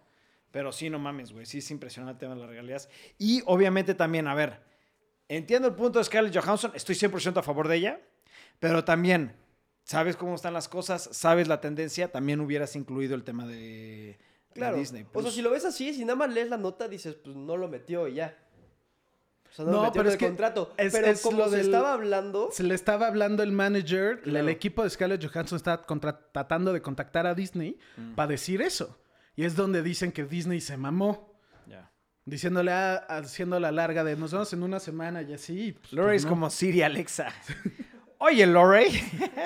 [0.52, 2.88] Pero sí, no mames, güey, sí es impresionante el tema de las regalías.
[3.18, 4.60] Y obviamente también, a ver,
[5.28, 8.00] entiendo el punto de Scarlett Johansson, estoy 100% a favor de ella,
[8.60, 9.34] pero también,
[9.88, 14.18] sabes cómo están las cosas, sabes la tendencia, también hubieras incluido el tema de, de
[14.54, 14.76] Claro.
[14.76, 15.02] Disney.
[15.02, 15.34] O sea, Plus.
[15.34, 18.06] si lo ves así, si nada más lees la nota, dices, pues no lo metió
[18.06, 18.36] y ya.
[19.50, 20.74] O sea, no, No, lo metió pero en es el que contrato.
[20.76, 24.20] es- pero es como lo se del- estaba hablando, Se le estaba hablando el manager,
[24.20, 24.40] Claro.
[24.40, 28.14] el equipo de Scarlett Johansson estaba contra- tratando de contactar a Disney Mm.
[28.14, 28.98] para decir eso.
[29.36, 31.32] Y es donde dicen que Disney se mamó.
[31.66, 31.90] Ya.
[32.26, 35.72] Diciéndole, a, haciendo la larga de nos vemos en una semana y así.
[35.72, 36.28] pues, pues, es no.
[36.30, 37.28] como Siri Alexa.
[38.20, 38.88] Oye, Lorey.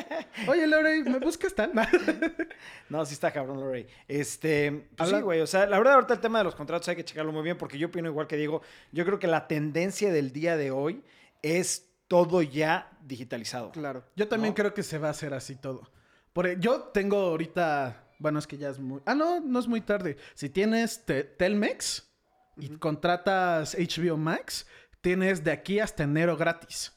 [0.49, 1.73] Oye, Lorey, ¿me buscas tal?
[2.89, 3.87] No, sí está cabrón, Lorey.
[4.09, 5.41] Este, pues sí, güey.
[5.41, 7.57] O sea, la verdad, ahorita el tema de los contratos hay que checarlo muy bien
[7.59, 8.61] porque yo opino igual que Diego.
[8.93, 11.03] Yo creo que la tendencia del día de hoy
[11.43, 13.73] es todo ya digitalizado.
[13.73, 14.05] claro.
[14.17, 14.55] Yo también ¿No?
[14.57, 15.91] creo que se va a hacer así todo.
[16.35, 19.01] Por, e- yo tengo ahorita, bueno, es que ya es muy...
[19.07, 20.17] Ah, no, no es muy tarde.
[20.35, 22.11] Si tienes te- Telmex
[22.59, 24.67] y contratas HBO Max,
[25.01, 26.93] tienes de aquí hasta enero gratis.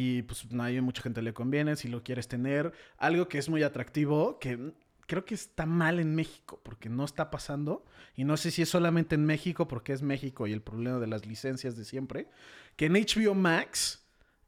[0.00, 2.72] Y pues no hay mucha gente le conviene si lo quieres tener.
[2.98, 4.72] Algo que es muy atractivo, que
[5.08, 7.84] creo que está mal en México porque no está pasando.
[8.14, 11.08] Y no sé si es solamente en México porque es México y el problema de
[11.08, 12.28] las licencias de siempre.
[12.76, 14.06] Que en HBO Max,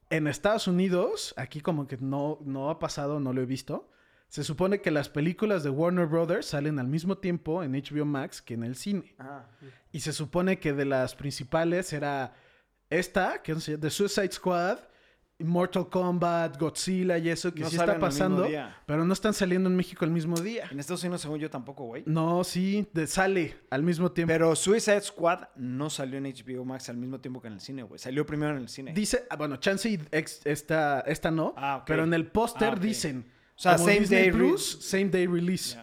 [0.09, 3.91] en Estados Unidos, aquí como que no, no ha pasado, no lo he visto.
[4.29, 8.41] Se supone que las películas de Warner Brothers salen al mismo tiempo en HBO Max
[8.41, 9.17] que en el cine.
[9.91, 12.37] Y se supone que de las principales era
[12.89, 14.79] esta, que es The Suicide Squad,
[15.45, 18.47] Mortal Kombat, Godzilla y eso, que No sí está pasando,
[18.87, 20.69] pero no están saliendo en México el mismo día.
[20.71, 22.03] En Estados Unidos, según yo, tampoco, güey.
[22.07, 24.31] No, sí, de- sale al mismo tiempo.
[24.33, 27.83] Pero Suicide Squad no salió en HBO Max al mismo tiempo que en el cine,
[27.83, 27.99] güey.
[27.99, 28.93] Salió primero en el cine.
[28.93, 32.77] Dice, ah, bueno, Chance y ex- esta, esta no, Ah, pero en el póster Ah,
[32.81, 33.27] dicen,
[33.57, 35.77] O sea, same Disney day Plus, same day release.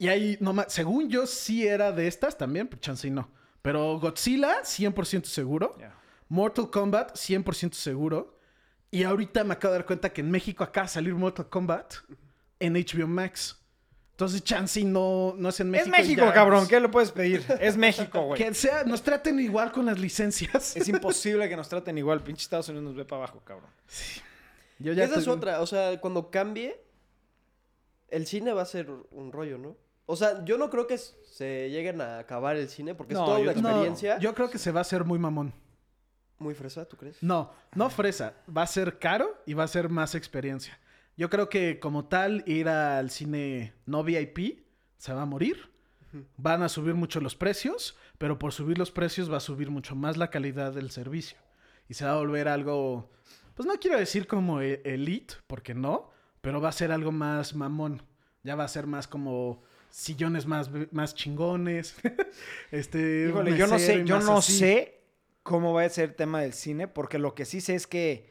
[0.00, 3.28] Y ahí, nomás, según yo, sí era de estas también, pero Chance y no.
[3.62, 5.76] Pero Godzilla, 100% seguro.
[6.28, 8.37] Mortal Kombat, 100% seguro.
[8.90, 11.94] Y ahorita me acabo de dar cuenta que en México acaba de salir Mortal Kombat
[12.58, 13.58] en HBO Max.
[14.12, 15.94] Entonces, Chance y no, no es en México.
[15.94, 16.66] es México, ya, cabrón.
[16.66, 17.44] ¿Qué le puedes pedir?
[17.60, 18.42] Es México, güey.
[18.42, 20.76] Que sea, nos traten igual con las licencias.
[20.76, 22.22] Es imposible que nos traten igual.
[22.22, 23.70] Pinche Estados Unidos nos ve para abajo, cabrón.
[24.80, 26.80] Yo Y esa es otra, o sea, cuando cambie,
[28.08, 29.76] el cine va a ser un rollo, ¿no?
[30.06, 33.26] O sea, yo no creo que se lleguen a acabar el cine porque No, es
[33.26, 33.68] toda una tampoco.
[33.68, 35.52] No, experiencia yo creo que se va a hacer muy mamón.
[36.38, 37.22] Muy fresa, ¿tú crees?
[37.22, 38.34] No, no fresa.
[38.54, 40.78] Va a ser caro y va a ser más experiencia.
[41.16, 44.60] Yo creo que como tal ir al cine no VIP
[44.98, 45.68] se va a morir.
[46.36, 49.94] Van a subir mucho los precios, pero por subir los precios va a subir mucho
[49.94, 51.38] más la calidad del servicio.
[51.88, 53.10] Y se va a volver algo,
[53.54, 57.54] pues no quiero decir como e- elite, porque no, pero va a ser algo más
[57.54, 58.02] mamón.
[58.42, 61.96] Ya va a ser más como sillones más, más chingones.
[62.70, 64.58] este, Híjole, yo no sé, yo no así.
[64.58, 64.97] sé
[65.42, 68.30] cómo va a ser el tema del cine, porque lo que sí sé es que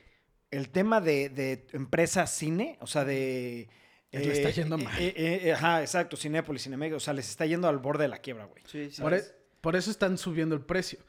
[0.51, 3.69] el tema de, de empresa cine, o sea, de...
[4.11, 4.93] Le está yendo mal.
[4.99, 8.17] eh, eh, ajá, exacto, Cinépolis, Cinemex, o sea, les está yendo al borde de la
[8.19, 8.63] quiebra, güey.
[8.65, 9.01] Sí, sí.
[9.01, 9.23] Por, e-
[9.61, 10.99] por eso están subiendo el precio.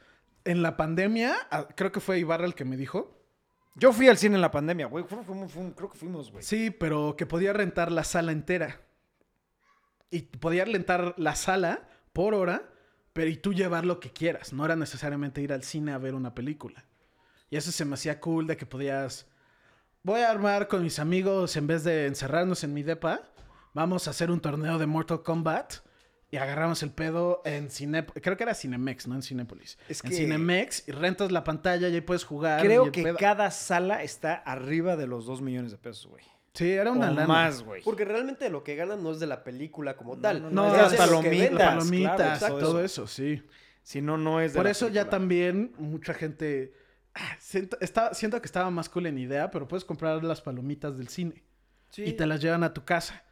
[0.43, 1.35] En la pandemia,
[1.75, 3.17] creo que fue Ibarra el que me dijo.
[3.75, 5.05] Yo fui al cine en la pandemia, güey.
[5.05, 5.19] Creo
[5.89, 6.43] que fuimos, güey.
[6.43, 8.81] Sí, pero que podía rentar la sala entera.
[10.11, 12.69] Y podía rentar la sala por hora,
[13.19, 14.53] pero y tú llevar lo que quieras.
[14.53, 16.85] No era necesariamente ir al cine a ver una película.
[17.49, 19.27] Y eso se me hacía cool de que podías...
[20.03, 23.23] Voy a armar con mis amigos, en vez de encerrarnos en mi depa,
[23.73, 25.73] vamos a hacer un torneo de Mortal Kombat.
[26.31, 28.05] Y agarramos el pedo en Cine...
[28.05, 29.77] Creo que era Cinemex, no en Cinépolis.
[29.89, 32.61] Es en que- Cinemex y rentas la pantalla y ahí puedes jugar.
[32.61, 36.23] Creo que pedo- cada sala está arriba de los 2 millones de pesos, güey.
[36.53, 37.27] Sí, era una o lana.
[37.27, 37.81] más, güey.
[37.83, 40.41] Porque realmente lo que ganan no es de la película como tal.
[40.43, 41.67] no, No, es es de las de lo palomitas.
[41.75, 42.59] palomitas, claro, exacto.
[42.59, 43.43] todo eso, sí.
[43.83, 46.73] Si no, no es de Por la eso ya también mucha gente...
[47.15, 50.97] ah, Siento, está- siento que estaba más cool en idea, pero puedes comprar las palomitas
[50.97, 51.43] del cine
[51.89, 52.03] Sí.
[52.03, 53.23] y te las llevan a tu casa.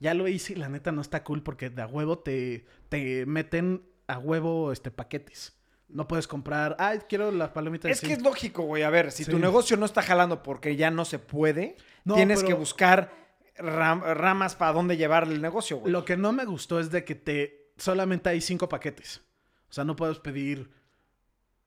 [0.00, 3.24] Ya lo hice y la neta no está cool porque de a huevo te, te
[3.26, 5.56] meten a huevo este paquetes.
[5.88, 8.28] No puedes comprar, ay, quiero las palomitas Es que es cine".
[8.28, 8.82] lógico, güey.
[8.82, 9.30] A ver, si Sí.
[9.30, 13.12] tu negocio no está jalando porque ya no se puede, No, tienes pero- que buscar
[13.56, 15.92] ram- ramas para dónde llevar el negocio, güey.
[15.92, 19.22] Lo que no me gustó es de que te solamente hay cinco paquetes.
[19.68, 20.70] O sea, no puedes pedir,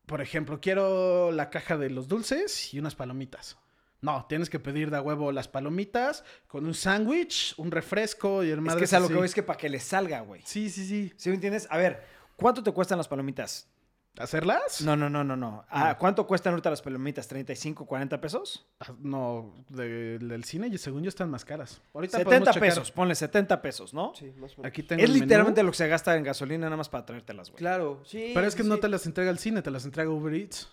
[0.06, 3.58] por ejemplo, quiero la caja de los dulces y unas palomitas.
[4.02, 8.50] No, tienes que pedir de a huevo las palomitas con un sándwich, un refresco y
[8.52, 9.14] el Es madre que es a lo así.
[9.14, 10.42] que voy, es que para que le salga, güey.
[10.46, 11.14] Sí, sí, sí.
[11.18, 11.68] ¿Sí me entiendes?
[11.70, 12.04] A ver,
[12.36, 13.68] ¿cuánto te cuestan las palomitas?
[14.20, 14.82] ¿Hacerlas?
[14.82, 15.66] No, no, no, no, no.
[15.70, 17.30] Ah, ¿Cuánto cuestan ahorita las palomitas?
[17.30, 18.66] ¿35, 40 pesos?
[18.80, 21.82] Ah, No, de- del cine y según yo están más caras.
[21.94, 22.70] Ahorita 70 podemos checar.
[22.70, 24.14] pesos, ponle 70 pesos, ¿no?
[24.16, 24.66] Sí, más o menos.
[24.66, 27.50] Aquí tengo Es menú, literalmente lo que se gasta en gasolina nada más para traértelas,
[27.52, 27.60] güey.
[27.60, 28.32] Claro, sí.
[28.34, 30.68] Pero es que sí, no te las entrega el cine, te las entrega Uber Eats.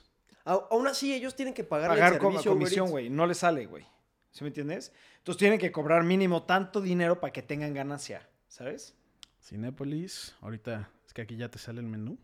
[0.46, 3.10] A- Aún así, ellos tienen que pagar Pagar el como servicio Uber comisión, güey.
[3.10, 3.84] No le sale, güey.
[4.30, 4.92] ¿Sí me entiendes?
[5.18, 8.94] Entonces tienen que cobrar mínimo tanto dinero para que tengan ganancia, ¿sabes?
[9.40, 12.18] Cinépolis, ahorita es que aquí ya te sale el menú.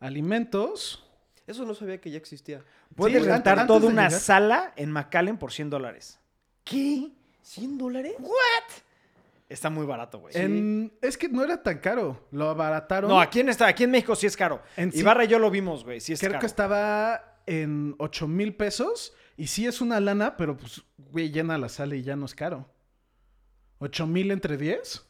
[0.00, 1.04] Alimentos,
[1.46, 2.62] Eso no sabía que ya existía.
[2.94, 4.20] Puedes Sí, rentar toda una llegar.
[4.20, 6.18] sala en McAllen por 100 dólares.
[6.62, 7.10] ¿Qué?
[7.42, 8.12] ¿100 dólares?
[9.48, 10.36] Está muy barato, güey.
[10.36, 12.26] En- Es que no era tan caro.
[12.32, 13.08] Lo abarataron.
[13.08, 14.62] No, aquí en, esta, aquí en México sí es caro.
[14.76, 16.00] En sí- Ibarra y yo lo vimos, güey.
[16.00, 16.40] Sí es Creo caro.
[16.40, 19.14] que estaba en 8 mil pesos.
[19.38, 22.34] Y sí es una lana, pero pues, güey, llena la sala y ya no es
[22.34, 22.68] caro.
[23.80, 25.06] ¿8 mil entre 10?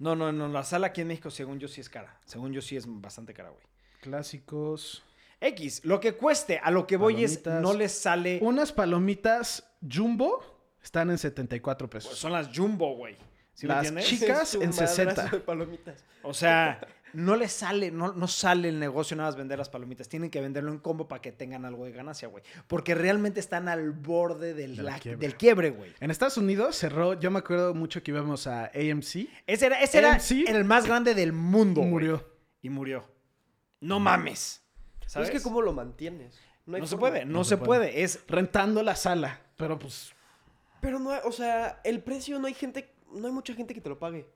[0.00, 0.48] No, no, no.
[0.48, 2.18] La sala aquí en México, según yo, sí es cara.
[2.24, 3.62] Según yo, sí es bastante cara, güey.
[4.00, 5.04] Clásicos.
[5.40, 8.40] X, lo que cueste, a lo que voy es, no les sale.
[8.42, 10.42] Unas palomitas jumbo
[10.82, 12.10] están en 74 pesos.
[12.10, 13.16] Pues son las jumbo, güey.
[13.54, 15.24] ¿Sí me Las chicas en madrazo 60.
[15.28, 16.04] de palomitas.
[16.22, 16.80] O sea,
[17.12, 20.08] no les sale, no, no sale el negocio nada más vender las palomitas.
[20.08, 22.42] Tienen que venderlo en combo para que tengan algo de ganancia, güey.
[22.66, 25.20] Porque realmente están al borde del, De la quiebra.
[25.20, 25.92] del quiebre, güey.
[26.00, 29.28] En Estados Unidos cerró, yo me acuerdo mucho que íbamos a AMC.
[29.46, 31.82] Ese era, ese era el más grande del mundo.
[31.82, 32.26] Murió.
[32.62, 33.04] Y murió.
[33.80, 34.62] No mames.
[34.98, 35.28] Pero ¿Sabes?
[35.30, 36.38] es que cómo lo mantienes.
[36.66, 37.88] No, se puede, no, No se se puede.
[37.88, 38.02] puede.
[38.02, 39.40] Es Rentando la sala.
[39.56, 40.12] Pero pues.
[40.80, 43.88] Pero no, o sea, el precio no hay gente, no hay mucha gente que te
[43.88, 44.26] lo pague.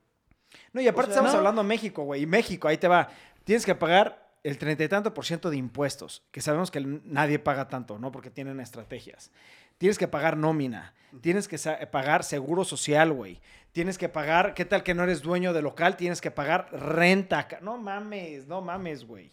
[0.73, 1.38] No, y aparte O sea, estamos no.
[1.38, 2.23] hablando de México, güey.
[2.23, 3.09] Y México, ahí te va.
[3.45, 7.38] Tienes que pagar el treinta y tanto por ciento de impuestos, que sabemos que nadie
[7.38, 8.12] paga tanto, ¿no?
[8.12, 9.31] Porque tienen estrategias.
[9.79, 10.95] Tienes que pagar nómina.
[11.21, 13.40] Tienes que sa- pagar seguro social, güey.
[13.73, 15.97] Tienes que pagar, ¿qué tal que no eres dueño de local?
[15.97, 17.49] Tienes que pagar renta.
[17.61, 19.31] No mames, no mames, güey.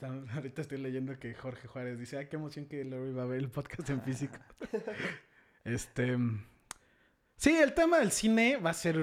[0.34, 3.38] Ahorita estoy leyendo que Jorge Juárez dice, ay, qué emoción que Lori va a ver
[3.38, 4.38] el podcast en físico.
[5.64, 6.16] este...
[7.36, 9.02] Sí, el tema del cine va a ser,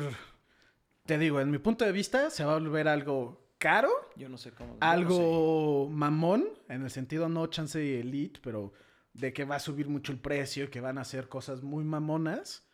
[1.05, 4.37] te digo, en mi punto de vista, se va a volver algo caro, Yo no
[4.37, 4.73] sé cómo.
[4.73, 8.73] yo no algo mamón, en el sentido no chance elite, pero
[9.13, 12.65] de que va a subir mucho el precio, que van a hacer cosas muy mamonas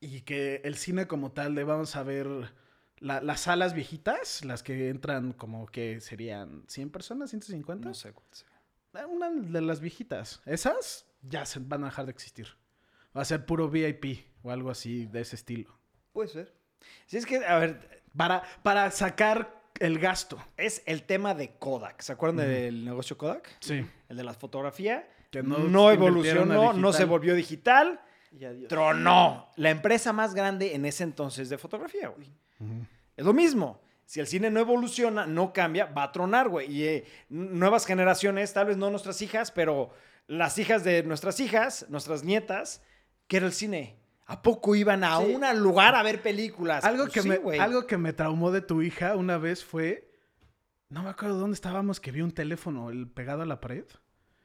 [0.00, 2.26] y que el cine como tal le vamos a ver
[2.98, 7.38] la- las salas viejitas, las que entran como que serían 100 personas, sé.
[7.38, 7.88] 150.
[7.88, 8.12] No sé.
[8.32, 8.48] sea.
[9.02, 10.42] Eh, Una de las viejitas.
[10.44, 12.48] Esas ya se van a dejar de existir.
[13.16, 15.78] Va a ser puro VIP o algo así de ese estilo.
[16.12, 16.59] Puede ser.
[17.06, 20.38] Sí, es que, a ver, Para, para sacar el gasto.
[20.56, 22.00] es el tema de Kodak.
[22.02, 23.48] ¿Se acuerdan del negocio Kodak?
[23.60, 23.86] Sí.
[24.08, 25.08] El de la fotografía.
[25.30, 28.00] Que no, no evolucionó, no se volvió digital.
[28.32, 28.68] Y adiós.
[28.68, 29.48] Tronó.
[29.56, 32.28] La empresa más grande en ese entonces de fotografía, güey.
[33.16, 33.80] Es lo mismo.
[34.04, 36.70] Si el cine no evoluciona, no cambia, va a tronar, güey.
[36.70, 39.90] Y eh, nuevas generaciones, tal vez no nuestras hijas, pero
[40.26, 42.82] las hijas de nuestras hijas, nuestras nietas,
[43.28, 43.99] ¿qué era el cine?
[44.30, 45.34] ¿A poco iban a Sí.
[45.34, 46.84] un lugar a ver películas?
[46.84, 50.08] Algo, Pues que sí, me, algo que me traumó de tu hija una vez fue.
[50.88, 53.84] No me acuerdo dónde estábamos que vi un teléfono el pegado a la pared.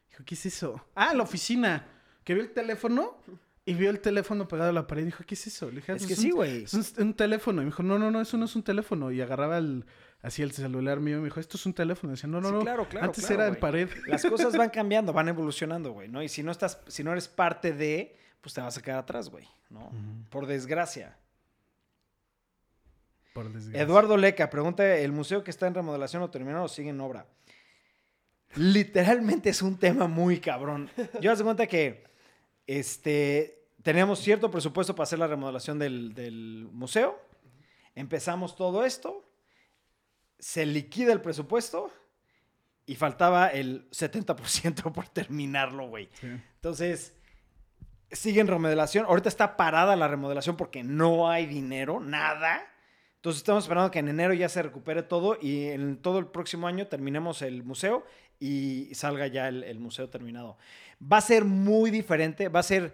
[0.10, 0.84] Dijo, ¿qué es eso?
[0.95, 1.88] Ah, la oficina.
[2.24, 3.17] Que vio el teléfono
[3.63, 5.06] y vio el teléfono pegado a la pared.
[5.06, 5.69] Dijo, ¿qué es eso?
[5.69, 6.63] Le dije, "Ah, Es pues que sí, güey.
[6.63, 7.62] Es un, un teléfono.
[7.62, 9.12] Y me dijo, no, no, no, eso no es un teléfono.
[9.12, 9.86] Y agarraba el,
[10.25, 12.11] así el celular mío y me dijo, esto es un teléfono.
[12.13, 12.59] Y decía, no, no, Sí, no.
[12.61, 13.61] claro, claro, Antes claro, era en güey.
[13.61, 13.89] pared.
[14.07, 16.21] Las cosas van cambiando, van evolucionando, güey, ¿no?
[16.23, 19.29] Y si no estás, si no eres parte de, pues te vas a quedar atrás,
[19.29, 19.91] güey, ¿no?
[20.29, 21.17] Por desgracia.
[23.33, 23.81] Por desgracia.
[23.81, 27.25] Eduardo Leca pregunta, ¿el museo que está en remodelación o terminado o sigue en obra?
[28.55, 30.89] Literalmente es un tema muy cabrón.
[31.19, 32.05] Yo haz de cuenta que
[32.65, 37.19] este, tenemos cierto presupuesto para hacer la remodelación del, del museo.
[37.95, 39.24] Empezamos todo esto,
[40.39, 41.91] se liquida el presupuesto
[42.86, 46.10] y faltaba el 70% por terminarlo, güey.
[46.19, 46.28] Sí.
[46.56, 47.13] Entonces,
[48.12, 49.06] sigue en remodelación.
[49.06, 52.62] Ahorita está parada la remodelación porque no hay dinero, nada.
[53.15, 56.67] Entonces estamos esperando que en enero ya se recupere todo y en todo el próximo
[56.67, 58.06] año terminemos el museo
[58.39, 60.58] y salga ya el, el museo terminado.
[61.02, 62.93] Va a ser muy diferente, va a ser,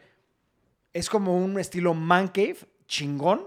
[0.94, 3.46] es como un estilo man cave chingón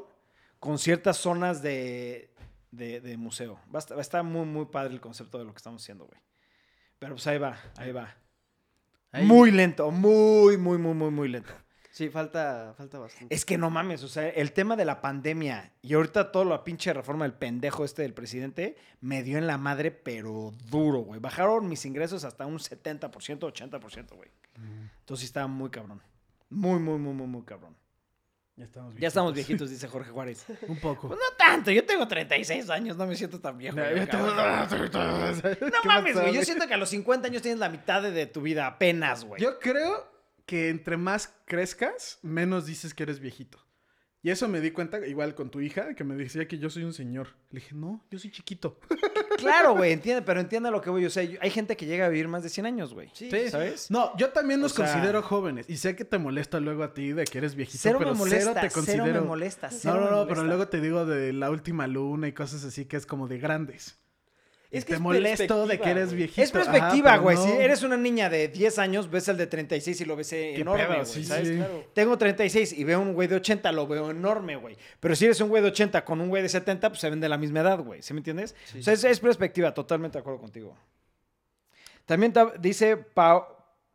[0.60, 2.33] con ciertas zonas de,
[2.76, 3.58] de, de museo.
[3.74, 5.82] Va a, estar, va a estar muy, muy padre el concepto de lo que estamos
[5.82, 6.20] haciendo, güey.
[6.98, 8.14] Pero pues ahí va, ahí va.
[9.12, 11.52] Ahí- Muy lento, muy, muy, muy, muy, muy lento.
[11.90, 13.32] Sí, falta, falta bastante.
[13.32, 16.64] Es que no mames, o sea, el tema de la pandemia y ahorita toda la
[16.64, 21.20] pinche reforma del pendejo este del presidente me dio en la madre, pero duro, güey.
[21.20, 23.00] Bajaron mis ingresos hasta un 70%,
[23.38, 24.28] 80%, güey.
[24.56, 26.02] Entonces sí estaba muy cabrón.
[26.50, 27.76] Muy, muy, muy, muy, muy cabrón.
[28.56, 30.46] Ya estamos Ya estamos viejitos, dice Jorge Juárez.
[30.68, 31.08] Un poco.
[31.08, 33.76] Pues no tanto, yo tengo 36 años, no me siento tan viejo.
[33.76, 33.82] No
[35.82, 36.34] ¿Qué mames, güey.
[36.34, 39.24] Yo siento que a los 50 años tienes la mitad de, de tu vida apenas,
[39.24, 39.42] güey.
[39.42, 40.08] Yo creo
[40.46, 43.58] que entre más crezcas, menos dices que eres viejito.
[44.22, 46.84] Y eso me di cuenta, igual con tu hija, que me decía que yo soy
[46.84, 47.28] un señor.
[47.50, 48.80] Le dije, no, yo soy chiquito.
[49.44, 51.04] Claro, güey, entiende, pero entiende lo que voy.
[51.04, 53.08] O sea, yo- hay gente que llega a vivir más de 100 años, güey.
[53.12, 53.48] Sí, Sí.
[53.50, 53.90] ¿Sabes?
[53.90, 55.68] No, yo también nos O sea- considero jóvenes.
[55.68, 58.18] Y sé que te molesta luego a ti de que eres viejito, Cero pero me
[58.18, 59.04] molesta, cero te considero.
[59.04, 60.34] cero me molesta, no, cero no, me no, molesta.
[60.34, 63.38] pero luego te digo de la última luna y cosas así que es como de
[63.38, 63.98] grandes.
[64.78, 66.42] Es que te es molesto de que eres viejito.
[66.42, 67.36] Es perspectiva, güey.
[67.36, 67.42] no.
[67.44, 70.56] Si eres una niña de 10 años, ves el de 36 y lo ves Qué
[70.60, 71.48] enorme, güey, sí, ¿sabes?
[71.48, 71.56] sí.
[71.56, 71.84] Claro.
[71.94, 74.76] Tengo 36 y veo un güey de 80, lo veo enorme, güey.
[75.00, 77.20] Pero si eres un güey de 80 con un güey de 70, pues se ven
[77.20, 78.02] de la misma edad, güey.
[78.02, 78.54] ¿Sí me entiendes?
[78.64, 78.80] Sí.
[78.80, 80.76] O sea, es, es perspectiva, totalmente de acuerdo contigo.
[82.06, 83.46] También ta- dice Pau-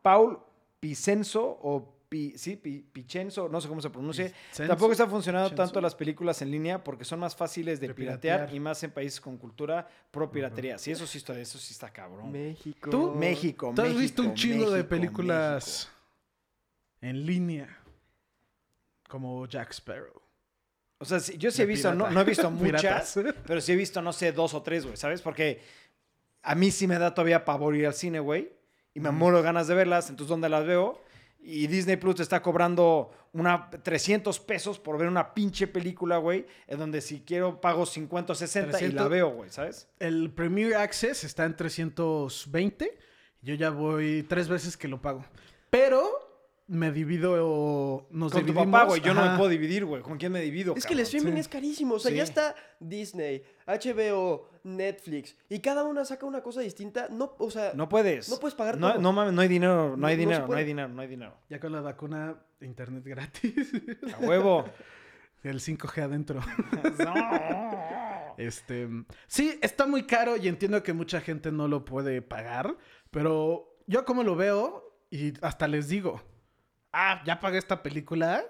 [0.02, 0.40] Paul
[0.80, 4.32] Picenso o Pi- sí, Pi- Picenso, no sé cómo se pronuncia.
[4.58, 8.38] Tampoco está funcionando tanto las películas en línea porque son más fáciles de, De piratear,
[8.40, 8.56] piratear.
[8.56, 10.80] y más en países con cultura pro piratería.
[10.80, 12.32] Sí, eso sí está, eso sí está cabrón.
[12.32, 12.90] México.
[12.90, 13.14] ¿Tú?
[13.16, 15.90] México, ¿Tú has México, visto un chingo de México, películas
[17.02, 17.78] en línea?
[19.08, 20.22] Como Jack Sparrow.
[21.00, 23.76] O sea, sí- yo sí he visto, no, no he visto muchas, pero sí he
[23.76, 25.22] visto, no sé, dos o tres, güey, ¿sabes?
[25.22, 25.62] Porque
[26.42, 28.52] a mí sí me da todavía pavor ir al cine, güey.
[28.94, 31.00] Y me muero de ganas de verlas, entonces ¿dónde las veo?
[31.42, 36.46] Y Disney Plus te está cobrando una 300 pesos por ver una pinche película, güey,
[36.68, 39.10] en donde si quiero pago 50 o 60 y la 300.
[39.10, 39.88] veo, güey, ¿sabes?
[40.00, 42.98] El Premier Access está en 320.
[43.42, 45.26] Yo ya voy tres veces que lo pago.
[45.70, 46.10] Pero
[46.68, 48.08] me divido.
[48.12, 48.72] Nos Con tu dividimos.
[48.72, 50.02] papá, güey, yo no me puedo dividir, güey.
[50.02, 51.40] ¿Con quién me divido, Es que el streaming sí.
[51.40, 51.96] es carísimo.
[51.96, 52.18] O sea, Sí.
[52.18, 55.36] ya está Disney, HBO, Netflix.
[55.50, 57.08] Y cada una saca una cosa distinta.
[57.10, 58.30] No, o sea, No puedes.
[58.30, 59.02] No puedes pagar no, todo.
[59.02, 60.60] No mames, no hay dinero, no, No- hay no dinero, no, puede.
[60.62, 61.38] hay dinero, no hay dinero.
[61.50, 63.72] Ya con la vacuna, internet gratis.
[64.16, 64.66] A huevo.
[65.44, 66.42] El 5G adentro.
[67.00, 68.36] no.
[68.38, 68.88] Este,
[69.28, 72.78] sí, está muy caro y entiendo que mucha gente no lo puede pagar,
[73.12, 76.22] pero yo como lo veo y hasta les digo,
[76.94, 78.46] ah, ya pagué esta película,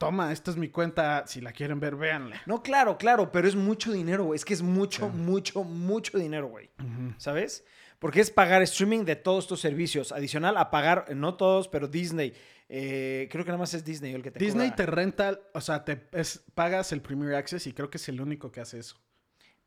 [0.00, 2.40] toma, esta es mi cuenta, si la quieren ver, véanla.
[2.46, 4.36] No, claro, claro, pero es mucho dinero, güey.
[4.36, 6.70] Es que es mucho, mucho, mucho dinero, güey.
[7.18, 7.64] ¿Sabes?
[7.98, 10.10] Porque es pagar streaming de todos estos servicios.
[10.10, 12.32] Adicional a pagar, no todos, pero Disney.
[12.70, 14.76] Eh, creo que nada más es Disney el que te Disney cobra.
[14.76, 18.20] te renta, o sea, te es- pagas el Premier Access y creo que es el
[18.22, 18.96] único que hace eso.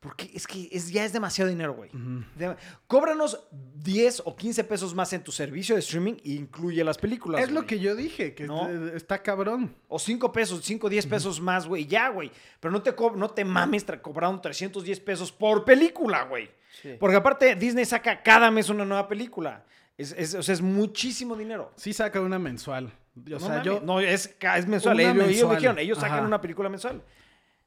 [0.04, 1.88] Porque es que es, ya es demasiado dinero, güey.
[2.36, 2.54] De-
[2.86, 7.42] Cóbranos 10 o 15 pesos más en tu servicio de streaming e incluye las películas.
[7.42, 8.68] Es lo que yo dije, que ¿No?
[8.94, 9.74] está cabrón.
[9.88, 11.86] O 5 pesos, 5 o 10 pesos más, güey.
[11.86, 12.30] Ya, güey.
[12.60, 16.50] Pero no te, no te mames cobrando 310 pesos por película, güey.
[16.82, 16.96] Sí.
[17.00, 19.64] Porque aparte, Disney saca cada mes una nueva película.
[19.96, 21.72] Es, es- o sea, es muchísimo dinero.
[21.76, 22.92] Sí saca una mensual.
[23.16, 23.80] O no, sea, yo...
[23.80, 25.00] no, es, es mensual.
[25.00, 25.56] Ellos, ellos mensual.
[25.56, 26.26] dijeron, ellos sacan Ajá.
[26.26, 27.02] una película mensual.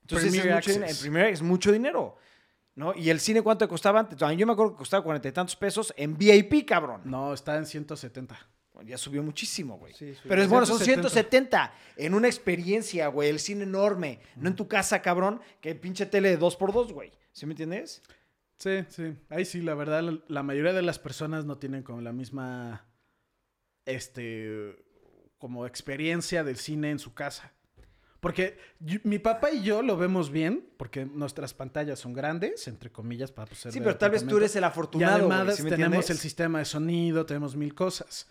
[0.02, 0.86] Entonces, Premier es mucho.
[0.86, 2.18] En primer es mucho dinero.
[2.78, 2.94] ¿No?
[2.96, 4.20] Y el cine, ¿cuánto costaba antes?
[4.20, 7.02] Yo me acuerdo que costaba cuarenta y tantos pesos en VIP, cabrón.
[7.06, 8.38] No, está en 170.
[8.72, 9.96] Bueno, Ya subió muchísimo, güey.
[9.96, 10.14] Sí.
[10.28, 11.10] Pero es bueno, son 170.
[11.10, 13.30] 170 en una experiencia, güey.
[13.30, 14.20] El cine enorme.
[14.36, 17.12] No en tu casa, cabrón, que pinche tele de 2x2, güey.
[17.32, 18.04] ¿Sí me entiendes?
[18.60, 19.16] Sí, sí.
[19.30, 22.86] Ahí sí, la verdad, la, la mayoría de las personas no tienen como la misma,
[23.86, 24.76] este,
[25.40, 27.54] como experiencia del cine en su casa.
[28.20, 32.92] Porque yo- mi papá y yo lo vemos bien, porque nuestras pantallas son grandes, entre
[32.92, 35.56] comillas, para pues, ser Sí, pero tal vez tú eres el Y afortunado, además güey.
[35.58, 36.10] ¿sí tenemos entiendes?
[36.10, 38.28] el sistema de sonido, tenemos mil cosas.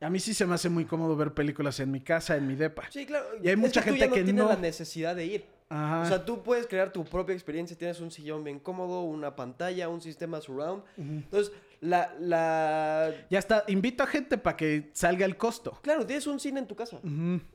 [0.00, 2.54] A mí sí se me hace muy cómodo ver películas en mi casa, en mi
[2.54, 2.84] depa.
[2.90, 3.26] Sí, claro.
[3.42, 4.48] Y hay Es mucha tú gente ya no que tiene no.
[4.48, 5.44] la necesidad de ir.
[5.70, 6.02] Ajá.
[6.02, 7.76] O sea, tú puedes crear tu propia experiencia.
[7.76, 10.84] Tienes un sillón bien cómodo, una pantalla, un sistema surround.
[10.96, 13.12] Entonces, la, la...
[13.28, 15.78] ya está, invito a gente para que salga el costo.
[15.82, 17.00] Claro, tienes un cine en tu casa,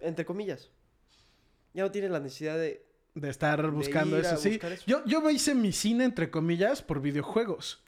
[0.02, 0.70] entre comillas.
[1.74, 2.86] Ya no tienes la necesidad de...
[3.16, 4.52] De estar buscando eso, sí.
[4.52, 4.84] buscar eso.
[4.88, 7.84] Yo, yo me hice mi cine, entre comillas, por videojuegos.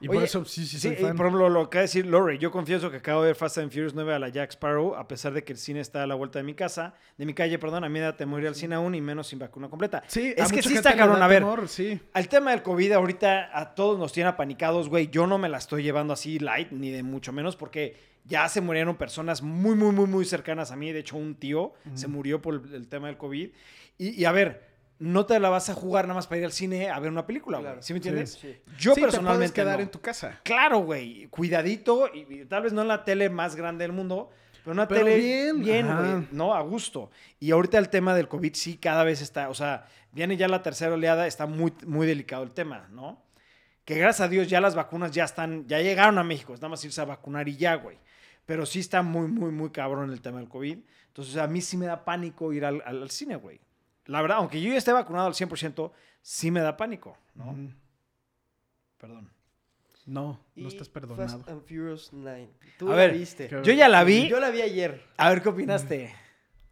[0.00, 2.36] Y por Oye, eso sí, sí, y por ejemplo, lo que acaba de decir Lori,
[2.38, 5.08] yo confieso que acabo de ver Fast and Furious 9 a la Jack Sparrow, a
[5.08, 7.58] pesar de que el cine está a la vuelta de mi casa, de mi calle,
[7.58, 10.02] perdón, a mí da temor ir al cine aún y menos sin vacuna completa.
[10.06, 11.38] Sí, a es que sí está cabrón, a ver.
[11.42, 11.98] temor, sí.
[12.12, 15.08] Al tema del COVID ahorita a todos nos tiene apanicados, güey.
[15.08, 18.60] Yo no me la estoy llevando así light, ni de mucho menos, porque ya se
[18.60, 20.92] murieron personas muy, muy, muy, muy cercanas a mí.
[20.92, 23.50] De hecho, un tío se murió por el, el tema del COVID.
[23.98, 26.52] Y, y a ver, no te la vas a jugar nada más para ir al
[26.52, 27.66] cine a ver una película, güey.
[27.66, 27.82] Claro.
[27.82, 28.32] ¿Sí me entiendes?
[28.40, 28.56] Sí.
[28.78, 29.82] Yo Sí, te personalmente puedes quedar no.
[29.82, 30.40] en tu casa.
[30.42, 31.26] Claro, güey.
[31.28, 32.08] Cuidadito.
[32.14, 34.30] Y, y tal vez no en la tele más grande del mundo,
[34.64, 36.28] pero una Pero tele bien, bien, güey.
[36.32, 37.10] No, a gusto.
[37.40, 40.62] Y ahorita el tema del COVID sí cada vez está, o sea, viene ya la
[40.62, 43.22] tercera oleada, está muy, muy delicado el tema, ¿no?
[43.84, 46.70] Que gracias a Dios ya las vacunas ya están, ya llegaron a México, es nada
[46.70, 47.98] más irse a vacunar y ya, güey.
[48.44, 50.78] Pero sí está muy, muy, muy cabrón el tema del COVID.
[51.08, 53.60] Entonces a mí sí me da pánico ir al, al- al cine, güey.
[54.06, 55.92] La verdad, aunque yo ya esté vacunado al 100%,
[56.22, 57.56] sí me da pánico, ¿no?
[58.98, 59.30] Perdón.
[60.06, 61.28] No, Y no estás perdonado.
[61.28, 62.48] Fast and Furious 9.
[62.78, 63.48] Tú A la ver, viste.
[63.48, 64.28] Yo ya la vi.
[64.28, 65.02] Yo la vi ayer.
[65.16, 66.14] A ver qué opinaste.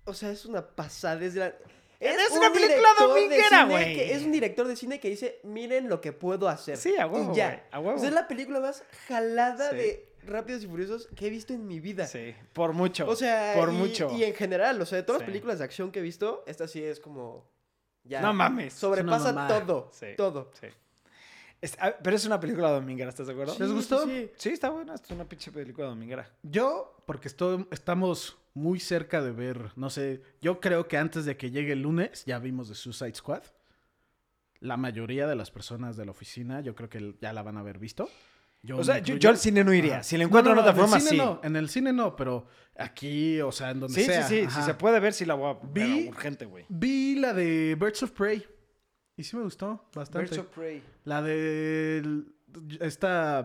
[0.04, 1.24] O sea, es una pasada.
[1.24, 1.52] Es, la-
[1.98, 4.00] Es un una película dominguera, güey.
[4.00, 6.76] Es un director de cine que dice, miren lo que puedo hacer.
[6.76, 7.66] Sí, a huevo, Y ya.
[7.72, 7.96] a huevo.
[7.96, 9.76] O sea, es la película más jalada Sí.
[9.76, 12.06] de Rápidos y Furiosos que he visto en mi vida.
[12.06, 13.08] Sí, por mucho.
[13.08, 14.10] O sea, por y, mucho.
[14.16, 15.24] y en general, o sea, de todas Sí.
[15.24, 17.48] las películas de acción que he visto, esta sí es como...
[18.04, 18.20] Ya.
[18.20, 18.74] No mames.
[18.74, 19.90] Sobrepasa todo.
[19.92, 20.08] Sí.
[20.16, 20.50] Todo.
[20.60, 20.66] Sí.
[21.62, 23.56] Es- ah, pero es una película dominguera, ¿estás de acuerdo?
[23.58, 24.04] ¿Les gustó?
[24.06, 24.94] Sí, Sí, está buena.
[24.94, 26.30] Es una pinche película dominguera.
[26.42, 31.36] Yo, porque estoy, estamos muy cerca de ver, no sé, yo creo que antes de
[31.38, 33.42] que llegue el lunes ya vimos de Suicide Squad.
[34.60, 37.60] La mayoría de las personas de la oficina, yo creo que ya la van a
[37.60, 38.08] haber visto.
[38.64, 39.96] Yo O sea, yo, al cine no iría.
[39.96, 40.02] Ajá.
[40.04, 41.16] Si la encuentro No, no, en otra forma, sí.
[41.18, 42.46] no, en el cine no, pero
[42.78, 44.26] aquí, o sea, en donde Sí, sea.
[44.26, 44.46] sí, sí.
[44.46, 44.60] ajá.
[44.60, 45.58] Si se puede ver, sí la voy a.
[45.70, 46.64] Vi- urgente, güey.
[46.70, 48.46] Vi la de Birds of Prey.
[49.16, 50.30] Y sí me gustó bastante.
[50.30, 50.82] Birds of Prey.
[51.04, 52.22] La de
[52.80, 53.44] esta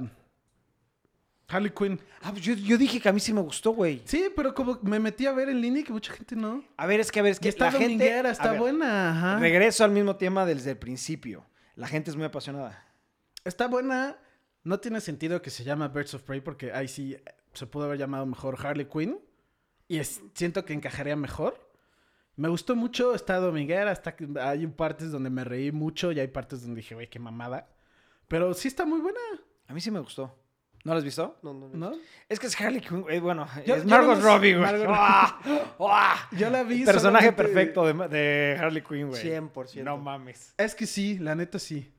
[1.50, 2.00] Harley Quinn.
[2.22, 4.02] Ah, pues yo, yo dije que a mí sí me gustó, güey.
[4.06, 6.64] Sí, pero como me metí a ver en línea y que mucha gente no.
[6.78, 8.20] A ver, es que a ver, es Que está la gente...
[8.30, 9.12] está ver, buena.
[9.12, 9.40] Ajá.
[9.40, 11.46] Regreso al mismo tema desde el principio.
[11.76, 12.86] La gente es muy apasionada.
[13.44, 14.18] Está buena.
[14.70, 17.18] No tiene sentido que se llama Birds of Prey porque ahí sí
[17.54, 19.20] se pudo haber llamado mejor Harley Quinn.
[19.88, 21.68] Y es- siento que encajaría mejor.
[22.36, 26.62] Me gustó mucho, está dominguera, está, hay partes donde me reí mucho y hay partes
[26.62, 27.68] donde dije, güey, qué mamada.
[28.28, 29.20] Pero sí está muy buena,
[29.68, 30.38] A mí sí me gustó.
[30.86, 31.38] ¿No lo has visto?
[31.42, 31.90] No, no, no.
[31.90, 31.98] ¿no?
[32.30, 34.86] Es que es Harley Quinn, güey, bueno, Yo- es Margot Robbie, güey.
[34.86, 35.36] Margot-.
[36.38, 36.86] Yo la vi.
[36.86, 39.22] Personaje solamente- perfecto de, de Harley Quinn, güey.
[39.22, 39.84] 100%.
[39.84, 40.54] No mames.
[40.58, 41.92] Es que sí, la neta sí.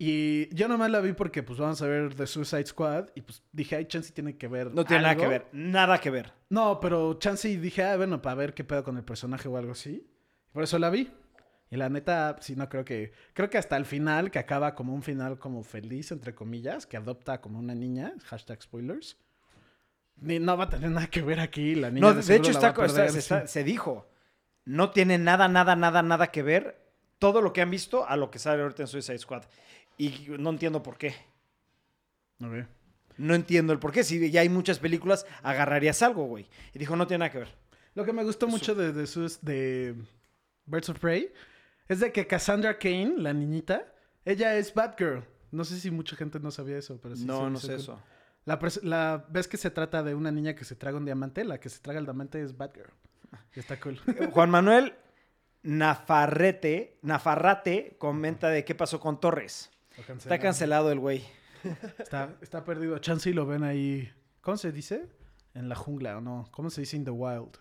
[0.00, 3.42] Y yo nomás la vi porque pues vamos a ver The Suicide Squad y pues
[3.50, 4.72] dije, ay, Chance tiene que ver.
[4.72, 5.22] No tiene nada algo".
[5.24, 5.46] que ver.
[5.52, 6.32] Nada que ver.
[6.50, 9.72] No, pero Chance dije, ah, bueno, para ver qué pedo con el personaje o algo
[9.72, 10.06] así.
[10.52, 11.10] Por eso la vi.
[11.70, 13.12] Y la neta, sí, no creo que.
[13.34, 16.96] Creo que hasta el final, que acaba como un final como feliz, entre comillas, que
[16.96, 19.18] adopta como una niña, hashtag spoilers.
[20.16, 22.06] Ni, no va a tener nada que ver aquí, la niña.
[22.06, 24.08] No, de, hecho está, está- está- se dijo.
[24.64, 26.80] No tiene nada, nada, nada, nada que ver
[27.18, 29.42] todo lo que han visto a lo que sale ahorita en Suicide Squad.
[29.98, 31.14] Y no entiendo por qué.
[32.42, 32.66] Ok.
[33.18, 34.04] No entiendo el por qué.
[34.04, 36.48] Si ya hay muchas películas, agarrarías algo, güey.
[36.72, 37.54] Y dijo, no tiene nada que ver.
[37.94, 39.94] Lo que me gustó mucho de, de, sus- de
[40.66, 41.32] Birds of Prey
[41.88, 43.92] es de que Cassandra Kane, la niñita,
[44.24, 45.24] ella es Batgirl.
[45.50, 47.24] No sé si mucha gente no sabía eso, pero sí.
[47.24, 48.00] no, se no sé eso.
[48.44, 51.58] La, la vez que se trata de una niña que se traga un diamante, la
[51.58, 52.92] que se traga el diamante es Batgirl.
[53.54, 53.98] Está cool.
[54.32, 54.94] Juan Manuel
[55.62, 59.70] Nafarrete, Nafarrate comenta de qué pasó con Torres.
[59.98, 61.24] Está cancelado el güey.
[61.98, 62.98] Está, está perdido.
[62.98, 64.10] Chance y lo ven ahí.
[64.40, 65.08] ¿Cómo se dice?
[65.54, 66.48] En la jungla o no.
[66.52, 67.58] ¿Cómo se dice in the wild?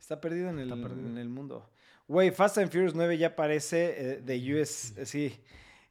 [0.00, 1.08] Está perdido en el, perdido.
[1.08, 1.70] en el mundo.
[2.08, 5.40] Güey, Fast and Furious 9 ya aparece eh, de US, eh, sí.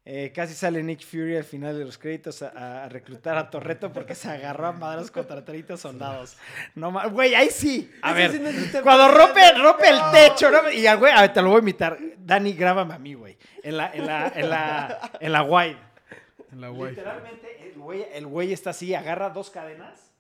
[0.08, 3.91] Eh, casi sale Nick Fury al final de los créditos a, a reclutar a Torreto
[3.91, 6.38] porque se agarró a madres contra 30 soldados.
[6.76, 7.91] No ma- güey, ahí sí.
[8.03, 8.39] A ver, sí
[8.84, 10.70] cuando rompe, rompe el techo, ¿no?
[10.70, 11.97] Y al güey, a ver, te lo voy a imitar.
[12.18, 13.36] Dani, grábame a mí, güey.
[13.64, 15.78] En la, en la, en la, en la wide.
[16.51, 16.89] En la wild.
[16.97, 20.12] Literalmente, el güey, el güey está así, agarra dos cadenas.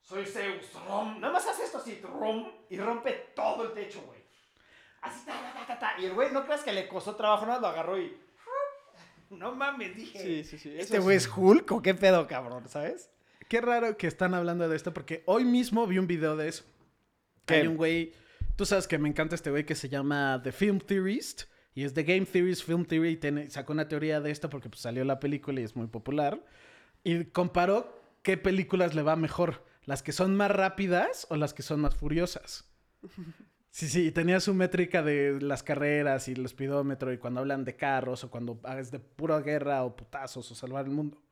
[0.00, 1.20] Soy Zeus, rom.
[1.20, 4.20] Nada más hace esto así, rom, y rompe todo el techo, güey.
[5.02, 6.00] Así, ta, ta, ta, ta, ta.
[6.00, 8.16] Y el güey, no creas que le costó trabajo, nada, lo agarró y.
[9.32, 10.18] No mames, dije.
[10.18, 10.74] Sí, sí, sí.
[10.76, 11.26] Este güey sí.
[11.26, 13.10] es Hulk o qué pedo, cabrón, ¿sabes?
[13.48, 16.64] Qué raro que están hablando de esto porque hoy mismo vi un video de eso.
[17.46, 17.54] ¿Qué?
[17.54, 18.12] Hay un güey,
[18.56, 21.94] tú sabes que me encanta este güey que se llama The Film Theorist y es
[21.94, 25.18] The Game Theorist Film Theory y sacó una teoría de esto porque pues, salió la
[25.18, 26.44] película y es muy popular
[27.04, 31.62] y comparó qué películas le va mejor, las que son más rápidas o las que
[31.62, 32.68] son más furiosas.
[33.72, 37.64] Sí, sí, y tenía su métrica de las carreras y el speedómetro y cuando hablan
[37.64, 41.22] de carros o cuando es de pura guerra o putazos o salvar el mundo.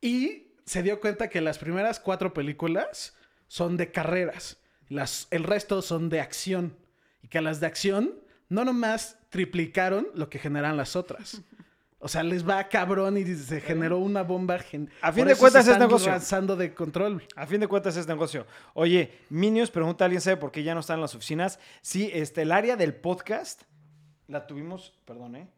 [0.00, 3.16] Y se dio cuenta que las primeras cuatro películas
[3.46, 4.58] son de carreras.
[4.88, 6.76] Las, el resto son de acción.
[7.22, 8.16] Y que las de acción
[8.48, 11.42] no nomás triplicaron lo que generan las otras.
[12.02, 14.58] O sea, les va cabrón y se generó una bomba.
[14.58, 16.56] gen- A fin Por de cuentas es negocio.
[16.56, 17.22] de control.
[17.36, 18.46] A fin de cuentas es negocio.
[18.72, 21.58] Oye, Minions pregunta, ¿alguien sabe por qué ya no están en las oficinas?
[21.82, 23.62] Sí, este, el área del podcast
[24.28, 25.48] la tuvimos, perdón, ¿eh?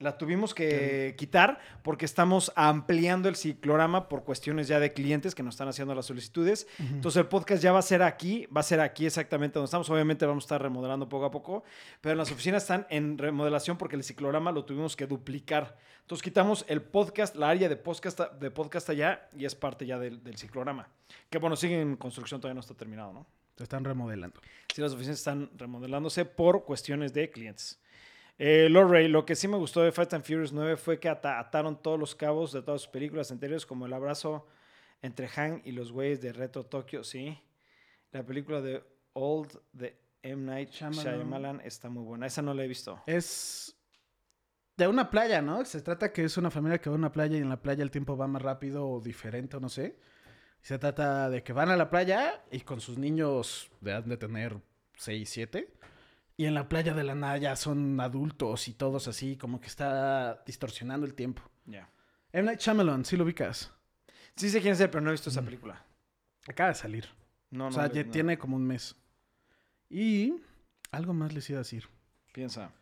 [0.00, 5.42] La tuvimos que quitar porque estamos ampliando el ciclorama por cuestiones ya de clientes que
[5.42, 6.66] nos están haciendo las solicitudes.
[6.78, 9.90] Entonces el podcast ya va a ser aquí, va a ser aquí exactamente donde estamos.
[9.90, 11.64] Obviamente vamos a estar remodelando poco a poco,
[12.00, 15.76] pero las oficinas están en remodelación porque el ciclorama lo tuvimos que duplicar.
[16.00, 19.98] Entonces quitamos el podcast, la área de podcast, de podcast allá y es parte ya
[19.98, 20.88] del, del ciclorama.
[21.28, 23.26] Que bueno, sigue en construcción, todavía no está terminado, ¿no?
[23.58, 24.40] Se están remodelando.
[24.74, 27.79] Sí, las oficinas están remodelándose por cuestiones de clientes.
[28.42, 31.38] Eh, Lorray, lo que sí me gustó de Fast and Furious 9 fue que ata-
[31.38, 34.46] ataron todos los cabos de todas sus películas anteriores, como el abrazo
[35.02, 37.38] entre Han y los güeyes de Retro Tokio, sí.
[38.12, 38.82] La película de
[39.12, 40.42] Old de M.
[40.42, 41.04] Night Shyamalan.
[41.18, 42.26] Shyamalan está muy buena.
[42.26, 43.02] Esa no la he visto.
[43.06, 43.76] Es
[44.78, 45.62] de una playa, ¿no?
[45.66, 47.82] Se trata que es una familia que va a una playa y en la playa
[47.82, 49.98] el tiempo va más rápido o diferente o no sé.
[50.62, 54.56] Se trata de que van a la playa y con sus niños de, de tener
[54.96, 55.72] 6, 7.
[56.40, 59.66] Y en la playa de la nada ya son adultos y todos así, como que
[59.66, 61.42] está distorsionando el tiempo.
[61.66, 61.90] Ya.
[62.32, 62.46] M.
[62.46, 63.70] Night Shyamalan, sí lo ubicas.
[64.36, 65.44] Sí sé quién es él, pero no he visto esa Mm.
[65.44, 65.84] película.
[66.48, 67.04] Acaba de salir.
[67.50, 67.74] No, o no.
[67.74, 68.10] sea, ya no.
[68.10, 68.96] tiene como un mes.
[69.90, 70.34] Y
[70.90, 71.86] algo más les iba a decir.
[72.32, 72.72] Piensa.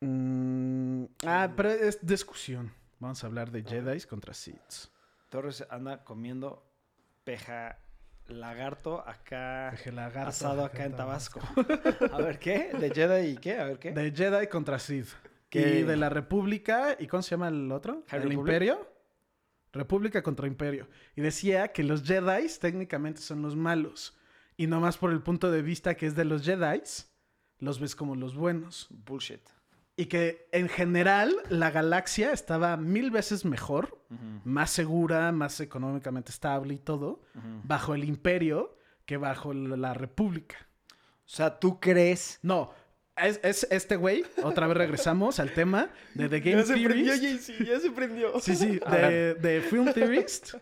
[0.00, 2.70] Mm, ah, pero es discusión.
[3.00, 4.90] Vamos a hablar de Jedi contra Sith.
[5.30, 6.70] Torres anda comiendo
[7.24, 7.78] peja
[8.28, 11.40] lagarto acá lagarto, asado acá en Tabasco.
[11.40, 12.04] Tabasco.
[12.12, 12.70] A ver, ¿qué?
[12.78, 13.58] ¿De Jedi y qué?
[13.58, 13.92] A ver, ¿qué?
[13.92, 15.08] De Jedi contra Sith.
[15.48, 15.80] ¿Qué?
[15.80, 16.96] Y de la República.
[16.98, 18.04] ¿Y cómo se llama el otro?
[18.10, 18.38] ¿El Republic?
[18.38, 18.88] Imperio?
[19.72, 20.88] República contra Imperio.
[21.16, 24.16] Y decía que los Jedi técnicamente son los malos.
[24.56, 26.82] Y nomás por el punto de vista que es de los Jedi,
[27.58, 28.88] los ves como los buenos.
[28.90, 29.40] Bullshit.
[29.96, 33.97] Y que en general la galaxia estaba mil veces mejor,
[34.44, 37.20] más segura, más económicamente estable y todo,
[37.64, 40.56] bajo el imperio que bajo la república.
[40.90, 42.38] O sea, ¿tú crees?
[42.42, 42.72] No,
[43.16, 47.14] es, es este güey, otra vez regresamos al tema de The Game Ya se prendió.
[47.14, 48.40] JC, ya se prendió.
[48.40, 50.54] Sí, sí, de, de Film Theorist.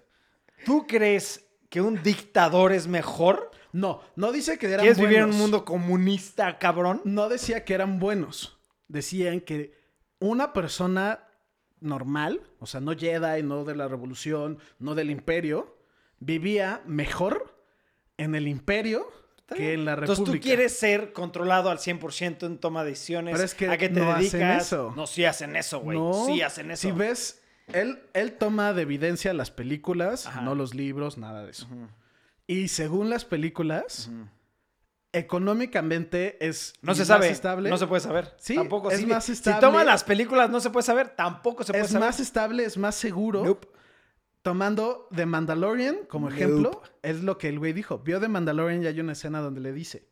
[0.64, 3.50] ¿Tú crees que un dictador es mejor?
[3.72, 5.42] No, no dice que eran ¿Quieres vivir en un buenos.
[5.42, 7.02] mundo comunista, cabrón?
[7.04, 8.58] No decía que eran buenos.
[8.88, 9.74] Decían que
[10.18, 11.25] una persona
[11.80, 15.76] normal, o sea, no Jedi, no de la revolución, no del imperio,
[16.18, 17.54] vivía mejor
[18.16, 19.06] en el imperio
[19.54, 20.12] que en la república.
[20.22, 23.32] Entonces tú quieres ser controlado al 100% en toma de decisiones.
[23.34, 24.66] Pero es que ¿A qué te no hacen dedicas?
[24.66, 24.92] eso.
[24.96, 25.96] No, sí hacen eso, güey.
[25.98, 26.82] No, sí hacen eso.
[26.88, 30.40] Si ves, él, él toma de evidencia las películas, Ajá.
[30.40, 31.68] no los libros, nada de eso.
[32.48, 34.10] Y según las películas.
[35.18, 37.28] Económicamente es No se más sabe.
[37.30, 37.70] estable.
[37.70, 38.34] No se puede saber.
[38.38, 38.90] Sí, tampoco.
[38.90, 39.60] es si, más Si estable.
[39.60, 41.10] toma las películas, no se puede saber.
[41.10, 42.06] Tampoco se puede es saber.
[42.08, 43.44] más estable, es más seguro.
[43.44, 43.68] Nope.
[44.42, 46.36] Tomando The Mandalorian como Nope.
[46.42, 47.98] ejemplo, es lo que el güey dijo.
[47.98, 50.06] Vio The Mandalorian y hay una escena donde le dice,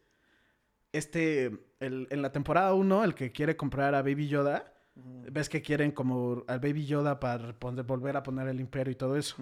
[0.93, 1.47] este,
[1.81, 5.91] el- en la temporada 1, el que quiere comprar a Baby Yoda, ves que quieren
[5.91, 9.37] como al Baby Yoda para poner- volver a poner el imperio y todo eso.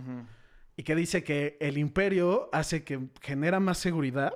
[0.76, 4.32] Y que dice que el imperio hace que genera más seguridad,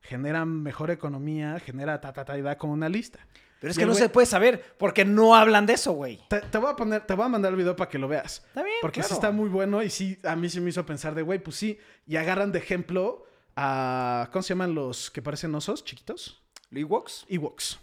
[0.00, 3.18] genera mejor economía, genera ta, ta, ta, y da como una lista.
[3.60, 6.18] Pero es Y que no güey- se puede saber porque no hablan de eso, güey.
[6.30, 8.42] Te, te voy a poner, te voy a mandar el video para que lo veas.
[8.48, 8.76] Está bien.
[8.80, 9.14] Porque sí claro.
[9.20, 11.78] está muy bueno y sí, a mí sí me hizo pensar de, güey, pues sí.
[12.06, 13.26] Y agarran de ejemplo
[13.56, 16.42] a, ¿cómo se llaman los que parecen osos chiquitos?
[16.72, 17.26] ¿Ewoks?
[17.28, 17.78] Ewoks.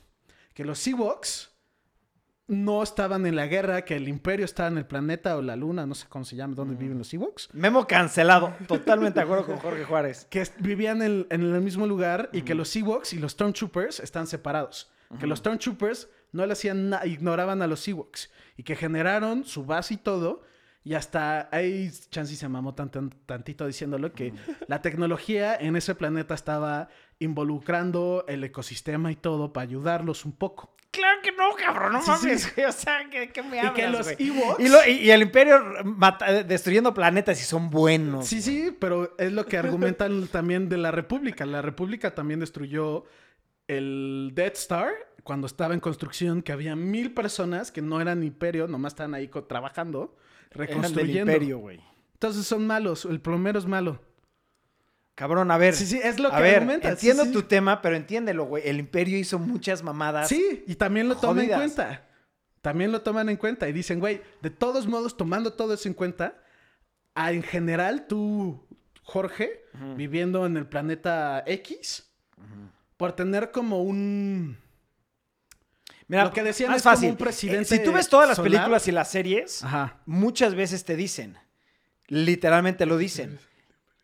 [0.55, 1.51] Que los Ewoks
[2.47, 5.85] no estaban en la guerra, que el imperio estaba en el planeta o la luna,
[5.85, 6.79] no sé cómo se llama, dónde Mm.
[6.79, 7.49] viven los Ewoks.
[7.53, 8.53] Memo cancelado.
[8.67, 10.25] Totalmente de acuerdo con Jorge Juárez.
[10.29, 14.27] Que vivían en, en el mismo lugar y que los Ewoks y los Stormtroopers están
[14.27, 14.89] separados.
[15.19, 18.29] Que los Stormtroopers no le hacían nada, ignoraban a los Ewoks.
[18.55, 20.43] Y que generaron su base y todo.
[20.83, 24.33] Y hasta ahí Chansey se mamó tan- tan- tantito diciéndolo que
[24.67, 26.87] la tecnología en ese planeta estaba
[27.19, 30.73] involucrando el ecosistema y todo para ayudarlos un poco.
[30.97, 31.93] Claro que no, cabrón.
[31.93, 32.49] No Sí, mames, sí.
[32.55, 32.67] güey.
[32.67, 34.07] O sea, ¿qué, qué me Y hablas, que los?
[34.19, 38.25] Ewoks- Y, lo- y- y el imperio mata- destruyendo planetas y son buenos.
[38.25, 41.45] Sí, sí, pero es lo que argumentan también de la República.
[41.45, 43.03] La República también destruyó
[43.67, 44.89] el Death Star
[45.23, 49.29] cuando estaba en construcción, que había mil personas que no eran imperio, nomás estaban ahí
[49.47, 50.15] trabajando,
[50.51, 51.31] Eran del reconstruyendo.
[51.33, 51.79] imperio, güey.
[52.13, 53.99] Entonces son malos, el plomero es malo.
[55.17, 55.73] Cabrón, a ver.
[55.73, 57.31] Sí, sí, es lo que a ver, argumentan, sí, entiendo sí.
[57.31, 58.67] tu tema, pero entiéndelo, güey.
[58.69, 60.27] El imperio hizo muchas mamadas.
[60.29, 62.03] Sí, y también lo toman en cuenta.
[62.61, 65.95] También lo toman en cuenta y dicen, güey, de todos modos, tomando todo eso en
[65.95, 66.35] cuenta,
[67.15, 68.63] en general tú,
[69.01, 69.63] Jorge,
[69.95, 72.11] viviendo en el planeta X,
[72.95, 74.57] por tener como un...
[76.07, 77.09] Mira, Lo que decían más es como fácil.
[77.09, 79.97] un presidente Eh, si tú ves todas las solar- películas y las series, Ajá.
[80.05, 81.37] muchas veces te dicen,
[82.07, 83.39] literalmente lo dicen,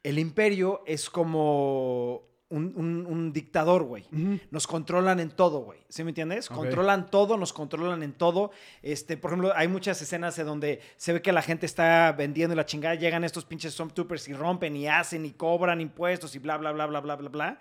[0.04, 4.06] el imperio es como un, un- un dictador, güey.
[4.51, 5.80] Nos controlan en todo, güey.
[5.89, 6.49] ¿Sí me entiendes?
[6.49, 8.51] Controlan todo, nos controlan en todo.
[8.84, 12.54] Este, por ejemplo, hay muchas escenas en donde se ve que la gente está vendiendo
[12.54, 12.93] y la chingada.
[12.95, 16.86] Llegan estos pinches Stormtroopers y rompen y hacen y cobran impuestos y bla, bla, bla,
[16.86, 17.60] bla, bla, bla, bla.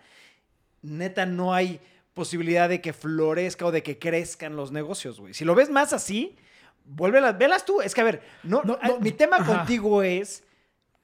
[0.83, 1.81] Neta, no hay
[2.13, 5.33] posibilidad de que florezca o de que crezcan los negocios, güey.
[5.33, 6.37] Si lo ves más así,
[6.85, 7.81] vuélvelas, velas tú.
[7.81, 9.59] Es que, a ver, no, No, no, mi tema ajá.
[9.59, 10.45] contigo es...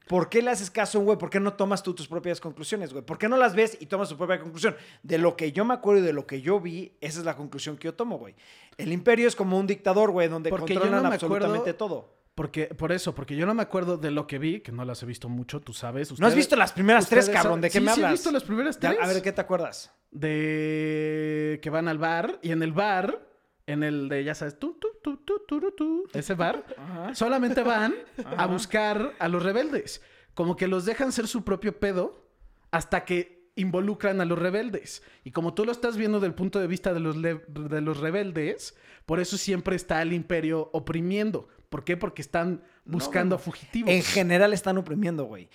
[0.09, 1.19] ¿Por qué le haces caso a un güey?
[1.19, 3.05] ¿Por qué no tomas tú tus propias conclusiones, güey?
[3.05, 4.75] ¿Por qué no las ves y tomas tu propia conclusión?
[5.03, 7.35] De lo que yo me acuerdo y de lo que yo vi, esa es la
[7.35, 8.33] conclusión que yo tomo, güey.
[8.77, 12.19] El imperio es como un dictador, güey, donde Porque controlan no absolutamente acuerdo- todo.
[12.33, 15.03] Porque, por eso, porque yo no me acuerdo de lo que vi, que no las
[15.03, 16.17] he visto mucho, tú sabes.
[16.19, 17.61] ¿No has visto las primeras tres, cabrón?
[17.61, 18.11] ¿De qué Sí, me sí he hablas?
[18.19, 19.03] visto las primeras Ya, tres.
[19.03, 19.93] a ver, ¿qué te acuerdas?
[20.11, 23.28] de que van al bar y en el bar,
[23.69, 26.65] en el de, ya sabes, tú, tú, tú, tú, tú, tú, ese bar,
[27.13, 27.93] solamente van
[28.37, 30.01] a buscar a los rebeldes.
[30.33, 32.25] Como que los dejan ser su propio pedo
[32.71, 35.03] hasta que involucran a los rebeldes.
[35.23, 38.75] Y como tú lo estás viendo del punto de vista de los, de los rebeldes,
[39.05, 41.47] por eso siempre está el imperio oprimiendo.
[41.69, 41.95] ¿Por qué?
[41.95, 43.39] Porque están buscando no.
[43.39, 43.91] fugitivos.
[43.91, 45.49] En general están oprimiendo, güey.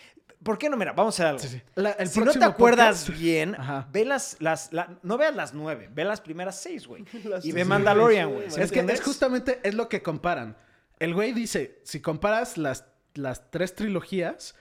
[0.44, 0.76] ¿Por qué no?
[0.76, 1.38] Mira, vamos a hacer algo.
[1.40, 1.62] Sí, sí.
[1.74, 3.88] La- el si no te acuerdas podcast- bien, Ajá.
[3.92, 7.04] ve las, las la- no veas las nueve, ve las primeras seis, güey.
[7.42, 7.64] Y ve.
[7.64, 8.44] Mandalorian, güey.
[8.44, 10.56] sí, ¿sí me Es que es justamente es lo que comparan.
[11.00, 12.84] El güey dice, si comparas las,
[13.14, 14.54] las tres trilogías,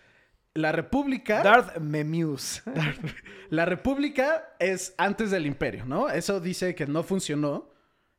[0.55, 2.61] la República, Darth Memuse.
[3.49, 6.09] la República es antes del Imperio, ¿no?
[6.09, 7.71] Eso dice que no funcionó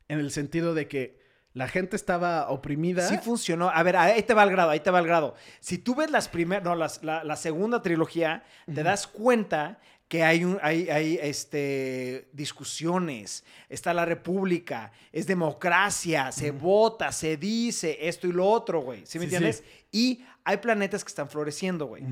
[0.07, 1.24] en el sentido de que
[1.55, 3.07] La gente estaba oprimida.
[3.07, 3.69] Sí funcionó.
[3.69, 5.33] A ver, ahí te va el grado, ahí te va el grado.
[5.59, 10.21] Si tú ves las primeras, no, las- la, la segunda trilogía, te das cuenta que
[10.23, 17.97] hay, un, hay, hay este, discusiones, está la república, es democracia, se vota, se dice
[18.01, 19.05] esto y lo otro, güey.
[19.05, 19.35] ¿Sí me Sí, sí.
[19.35, 19.63] entiendes?
[19.91, 22.03] Y hay planetas que están floreciendo, güey.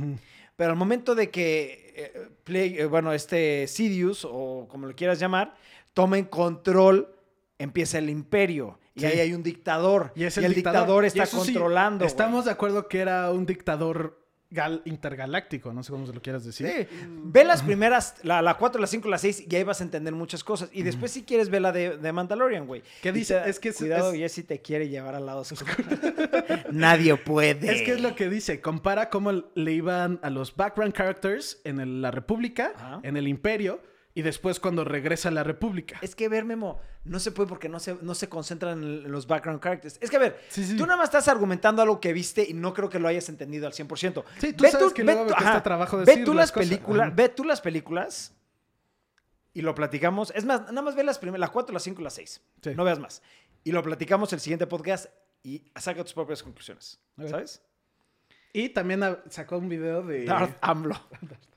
[0.56, 5.20] Pero al momento de que, eh, Play- eh, bueno, este Sidious, o como lo quieras
[5.20, 5.56] llamar,
[5.94, 7.13] tomen control,
[7.64, 8.80] empieza el imperio.
[8.96, 9.06] Y Sí.
[9.08, 10.12] ahí hay un dictador.
[10.16, 12.06] Y, es el dictador, está controlando.
[12.06, 14.20] estamos de acuerdo que era un dictador
[14.52, 16.68] gal- intergaláctico, no sé cómo se lo quieras decir.
[16.68, 16.88] Sí.
[17.24, 20.14] Ve las primeras, la, la 4, la 5, la 6, y ahí vas a entender
[20.14, 20.70] muchas cosas.
[20.72, 22.84] Y después, si quieres, ve la de, de Mandalorian, güey.
[23.02, 23.40] ¿Qué dice?
[23.40, 25.74] te- Es que Cuidado, es- Jesse te quiere llevar al lado oscuro.
[26.72, 27.72] Nadie puede.
[27.74, 31.80] Es que es lo que dice, compara cómo le iban a los background characters en
[31.80, 33.82] el- la República, en el Imperio,
[34.16, 35.98] y después cuando regresa a la República.
[36.02, 39.26] Es que ver, Memo, no se puede porque no se, no se concentran en los
[39.26, 39.98] background characters.
[40.02, 40.78] Es que, a ver, Sí, sí.
[40.78, 43.66] tú nada más estás argumentando algo que viste y no creo que lo hayas entendido
[43.66, 44.24] al 100%.
[44.40, 47.16] Sí, tú sabes que luego me cuesta trabajo ve decir tú las las películas, Ajá.
[47.16, 48.36] ve tú las películas
[49.54, 50.32] y lo platicamos.
[50.36, 52.42] Es más, nada más ve las primeras, la 4, la 5 y la 6.
[52.62, 52.72] Sí.
[52.76, 53.24] No veas más.
[53.64, 55.08] Y lo platicamos el siguiente podcast
[55.42, 57.00] y saca tus propias conclusiones.
[57.28, 57.62] ¿Sabes?
[58.54, 60.26] Y también sacó un video de...
[60.26, 60.96] Darth AMLO.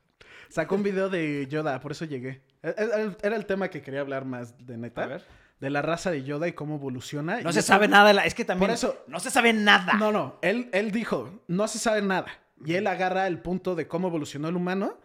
[0.48, 2.40] Sacó un video de Yoda, por eso llegué.
[2.71, 5.05] E- e- Era el tema que quería hablar más de neta.
[5.05, 5.25] A ver.
[5.61, 7.41] De la raza de Yoda y cómo evoluciona.
[7.41, 8.09] No Y se eso- sabe nada.
[8.09, 8.69] de la- Es que también.
[8.69, 9.95] Por eso- No se sabe nada.
[9.95, 10.37] No, no.
[10.43, 12.27] Él, él dijo, no se sabe nada.
[12.64, 14.99] Y él agarra el punto de cómo evolucionó el humano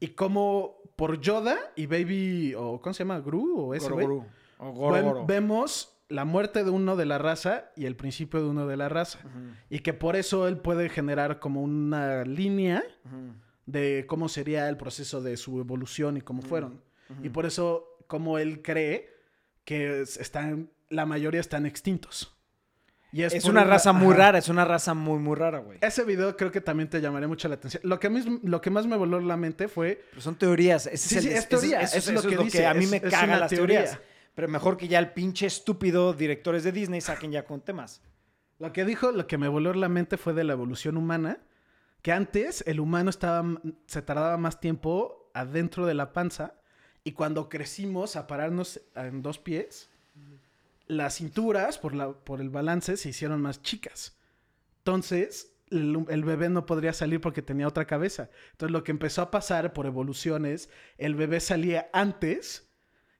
[0.00, 3.20] y cómo por Yoda y Baby, o ¿cómo se llama?
[3.20, 4.06] Gru o ese Goro, güey.
[4.06, 4.26] Goro.
[4.58, 5.26] O Goro, Ven- Goro.
[5.26, 8.88] Vemos la muerte de uno de la raza y el principio de uno de la
[8.88, 9.18] raza.
[9.70, 12.82] Y que por eso él puede generar como una línea
[13.66, 16.80] de cómo sería el proceso de su evolución y cómo fueron.
[17.22, 19.10] Y por eso, como él cree
[19.64, 22.34] que es- están, la mayoría están extintos.
[23.14, 25.78] Y Es, una raza muy rara, es una raza muy, muy rara, güey.
[25.82, 27.82] Ese video creo que también te llamaría mucho la atención.
[27.84, 30.02] Lo que, mis- lo que más me voló la mente fue...
[30.10, 30.86] Pero son teorías.
[30.86, 32.90] Ese Sí, es, sí, es teoría, Eso, eso es lo que dice, a mí es-
[32.90, 33.80] me es cagan las teoría.
[33.84, 34.00] teorías.
[34.34, 38.00] Pero mejor que ya el pinche estúpido directores de Disney saquen ya con temas.
[38.58, 41.38] Lo que dijo, lo que me voló la mente fue de la evolución humana.
[42.00, 43.44] Que antes el humano estaba,
[43.86, 46.54] se tardaba más tiempo adentro de la panza.
[47.04, 49.90] Y cuando crecimos a pararnos en dos pies,
[50.86, 54.16] las cinturas, por, la, por el balance, se hicieron más chicas.
[54.78, 58.30] Entonces, el, bebé no podría salir porque tenía otra cabeza.
[58.52, 62.68] Entonces, lo que empezó a pasar por evoluciones, el bebé salía antes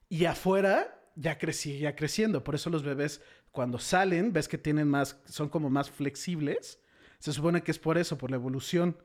[0.07, 2.43] y afuera ya crecía creciendo.
[2.43, 3.21] Por eso los bebés,
[3.51, 6.79] cuando salen, ves que tienen más, son como más flexibles.
[7.19, 8.97] Se supone que es por eso, por la evolución.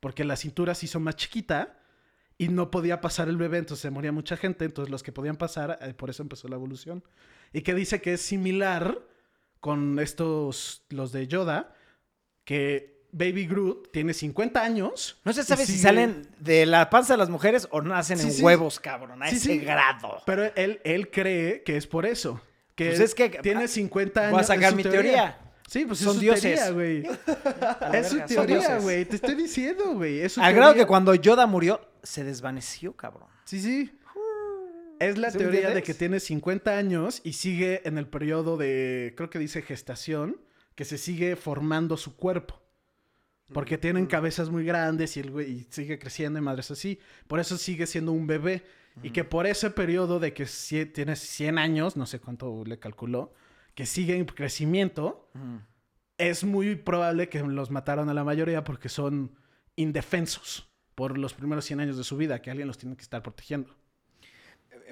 [0.00, 1.79] Porque la cintura se hizo más chiquita
[2.40, 4.64] y no podía pasar el bebé, entonces se moría mucha gente.
[4.64, 7.04] Entonces los que podían pasar, eh, por eso empezó la evolución.
[7.52, 8.98] Y que dice que es similar
[9.60, 11.74] con estos, los de Yoda,
[12.44, 15.20] que Baby Groot tiene 50 años.
[15.24, 18.26] No se sabe si sigue- salen de la panza de las mujeres o nacen Sí,
[18.28, 18.42] en sí.
[18.42, 19.22] huevos, cabrón.
[19.22, 20.22] A Sí, ese grado.
[20.24, 22.40] Pero él, él cree que es por eso.
[22.74, 24.32] Que, Pues es que- tiene 50 años.
[24.32, 25.38] Voy a sacar mi teoría.
[25.68, 26.42] Sí, pues Son es su dioses.
[26.42, 27.02] teoría, güey.
[27.94, 29.04] Es su teoría, güey.
[29.04, 30.22] Te estoy diciendo, güey.
[30.38, 33.28] Al grado que cuando Yoda murió, se desvaneció, cabrón.
[33.44, 33.98] Sí, sí.
[34.98, 38.58] Es la ¿Sí me teoría de que tiene 50 años y sigue en el periodo
[38.58, 40.40] de, creo que dice gestación,
[40.74, 42.60] que se sigue formando su cuerpo.
[43.52, 47.00] Porque tienen cabezas muy grandes y el güey y sigue creciendo y madres así.
[47.26, 48.62] Por eso sigue siendo un bebé.
[49.02, 50.46] Y que por ese periodo de que
[50.92, 53.32] tiene 100 años, no sé cuánto le calculó,
[53.74, 55.30] que sigue en crecimiento,
[56.18, 59.36] es muy probable que los mataron a la mayoría porque son
[59.76, 60.69] indefensos
[61.00, 63.74] por los primeros 100 años de su vida, que alguien los tiene que estar protegiendo.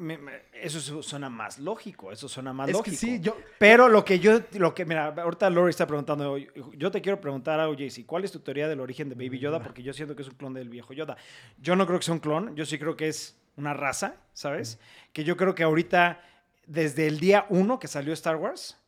[0.00, 0.18] Me-
[0.54, 2.96] eso su- suena más lógico, eso suena más Es lógico.
[2.96, 3.36] sí, yo...
[3.58, 7.60] Pero lo que yo, lo que, mira, ahorita Lori está preguntando, yo te quiero preguntar
[7.60, 9.60] algo, JC, ¿cuál es tu teoría del origen de Baby Yoda?
[9.62, 11.18] Porque yo siento que es un clon del viejo Yoda.
[11.60, 14.78] Yo no creo que sea un clon, yo sí creo que es una raza, ¿sabes?
[15.12, 16.22] Que yo creo que ahorita,
[16.66, 18.78] desde el día uno que salió Star Wars,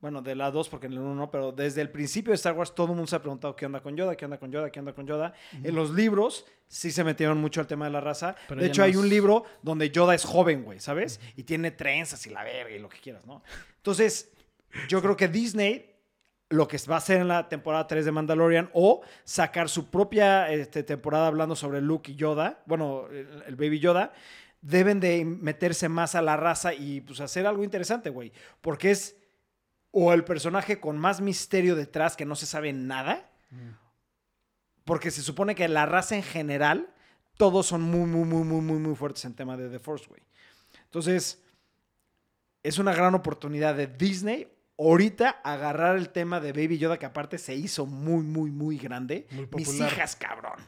[0.00, 2.54] bueno, de la 2 porque en el 1 no, pero desde el principio de Star
[2.54, 4.70] Wars todo el mundo se ha preguntado qué onda con Yoda, qué onda con Yoda,
[4.70, 5.32] qué onda con Yoda.
[5.64, 8.36] En los libros sí se metieron mucho al tema de la raza.
[8.46, 11.20] Pero de hecho, no hay un libro donde Yoda es joven, güey, ¿sabes?
[11.36, 13.42] Y tiene trenzas y la verga y lo que quieras, ¿no?
[13.76, 14.30] Entonces,
[14.88, 15.94] yo creo que Disney
[16.50, 20.50] lo que va a hacer en la temporada 3 de Mandalorian o sacar su propia
[20.50, 24.14] este, temporada hablando sobre Luke y Yoda, bueno, el, el Baby Yoda,
[24.62, 28.32] deben de meterse más a la raza y pues hacer algo interesante, güey.
[28.60, 29.17] Porque es
[29.90, 33.30] o el personaje con más misterio detrás que no se sabe nada,
[34.84, 36.92] porque se supone que la raza en general,
[37.36, 40.22] todos son muy, muy, muy, muy, muy, muy fuertes en tema de The Force, güey.
[40.84, 41.42] Entonces,
[42.62, 47.38] es una gran oportunidad de Disney ahorita agarrar el tema de Baby Yoda, que aparte
[47.38, 49.26] se hizo muy, muy, muy grande.
[49.30, 50.58] Muy Mis hijas, cabrón.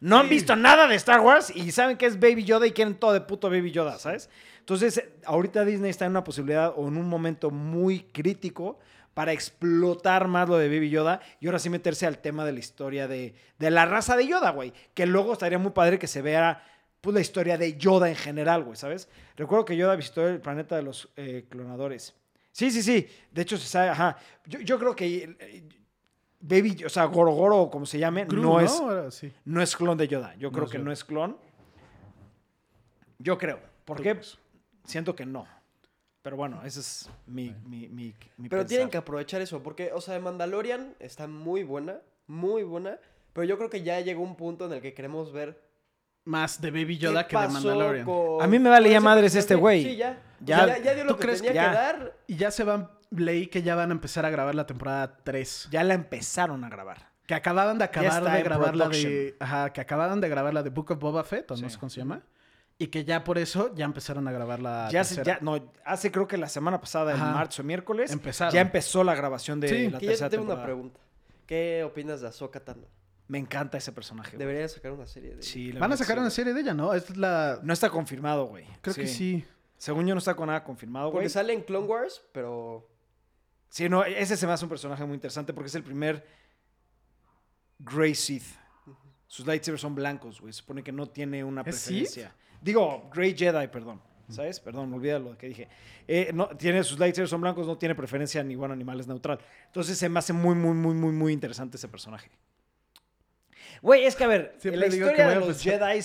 [0.00, 0.34] No han Sí.
[0.34, 3.20] visto nada de Star Wars y saben que es Baby Yoda y quieren todo de
[3.20, 4.30] puto Baby Yoda, ¿sabes?
[4.60, 8.78] Entonces, ahorita Disney está en una posibilidad o en un momento muy crítico
[9.14, 12.58] para explotar más lo de Baby Yoda y ahora sí meterse al tema de la
[12.60, 14.72] historia de, de la raza de Yoda, güey.
[14.94, 16.62] Que luego estaría muy padre que se vea
[17.00, 19.08] pues, la historia de Yoda en general, güey, ¿sabes?
[19.36, 22.14] Recuerdo que Yoda visitó el planeta de los eh, clonadores.
[22.52, 23.08] Sí, sí, sí.
[23.32, 24.16] De hecho, se sabe, ajá.
[24.46, 25.64] Yo, yo creo que eh,
[26.40, 29.32] Baby, o sea, Gorogoro, o como se llame, Gru, no, es, Ahora sí.
[29.44, 30.34] no es clon de Yoda.
[30.36, 30.84] Yo No creo que Yoda.
[30.84, 31.36] no es clon.
[33.18, 33.60] Yo creo.
[33.84, 34.20] ¿Por qué?
[34.84, 35.46] Siento que no.
[36.22, 38.66] Pero bueno, ese es mi, mi, mi, mi Pero pensar.
[38.66, 42.98] tienen que aprovechar eso, porque, o sea, de Mandalorian está muy buena, muy buena,
[43.32, 45.60] pero yo creo que ya llegó un punto en el que queremos ver
[46.24, 48.04] Más de Baby Yoda que de Mandalorian.
[48.04, 49.82] con- A mí me vale ya madres este güey.
[49.84, 50.22] Sí, ya.
[50.40, 50.66] Ya.
[50.66, 51.72] Ya, ya, dio lo ¿Tú que crees tenía que que, ya?
[51.72, 52.16] dar.
[52.26, 55.68] Y ya se van, leí que ya van a empezar a grabar la temporada 3.
[55.70, 57.08] Ya la empezaron a grabar.
[57.26, 59.36] Que acababan de acabar de en grabar la de.
[59.38, 61.70] Ajá, que acababan de grabar la de Book of Boba Fett, o no Sí.
[61.74, 62.22] sé cómo se llama.
[62.78, 64.88] Y que ya por eso ya empezaron a grabar la.
[64.90, 65.24] ya, tercera.
[65.24, 67.32] ya, no, hace creo que la semana pasada, el Ajá.
[67.32, 68.54] martes o miércoles, Empezaron.
[68.54, 69.90] ya empezó la grabación de Sí.
[69.90, 71.00] la Que yo te tercera tengo una pregunta.
[71.46, 72.86] ¿Qué opinas de Ahsoka Tano?
[73.26, 74.30] Me encanta ese personaje.
[74.36, 74.38] güey.
[74.46, 76.72] Deberían sacar una serie de Sí, la Van a sacar sí, una serie de ella,
[76.72, 76.94] ¿no?
[76.94, 77.58] Es la.
[77.62, 78.64] No está confirmado, güey.
[78.80, 79.44] Creo que sí.
[79.76, 81.16] Según yo no está con nada confirmado, güey.
[81.16, 82.88] Porque sale en Clone Wars, pero
[83.68, 86.26] Sí, no, ese se me hace un personaje muy interesante porque es el primer
[87.78, 88.44] Grey Sith.
[89.26, 90.52] Sus lightsabers son blancos, güey.
[90.52, 92.34] Se supone que no tiene una ¿Es preferencia.
[92.60, 94.00] Digo, Grey Jedi, perdón.
[94.30, 94.60] ¿Sabes?
[94.60, 95.68] Perdón, olvídalo lo que dije.
[96.06, 99.38] Eh, no, tiene, sus lightsabers son blancos, no tiene preferencia ni bueno animal, es neutral.
[99.66, 102.30] Entonces se me hace muy, muy, muy, muy, muy interesante ese personaje.
[103.80, 105.98] Güey, es que a ver, Siempre la digo que historia de los Jedi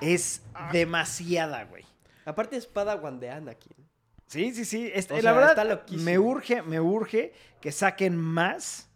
[0.00, 0.42] es
[0.72, 1.84] demasiada, güey.
[2.24, 3.89] aparte es Padawan de Anakin.
[4.30, 4.88] Sí, sí, sí.
[4.94, 6.04] Este, la sea, verdad, está loquísimo.
[6.04, 8.88] me urge, me urge que saquen más.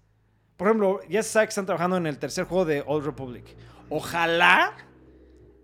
[0.57, 3.45] Por ejemplo, ya se sabe que están trabajando en el tercer juego de Old Republic.
[3.89, 4.77] Ojalá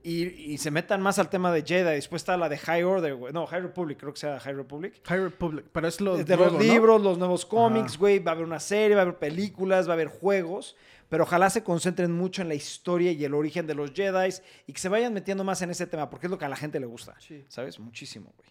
[0.03, 1.95] y, y se metan más al tema de Jedi.
[1.95, 3.33] Después está la de High Order, güey.
[3.33, 5.01] No, High Republic, creo que sea High Republic.
[5.05, 5.67] High Republic.
[5.71, 6.17] Pero es lo.
[6.17, 6.59] de nuevo, los ¿no?
[6.59, 8.19] libros, los nuevos cómics, güey.
[8.19, 10.75] Va a haber una serie, va a haber películas, va a haber juegos.
[11.09, 14.35] Pero ojalá se concentren mucho en la historia y el origen de los Jedi
[14.67, 16.57] y que se vayan metiendo más en ese tema, porque es lo que a la
[16.57, 17.15] gente le gusta.
[17.21, 17.45] Sí.
[17.49, 17.79] ¿Sabes?
[17.79, 18.49] Muchísimo, güey.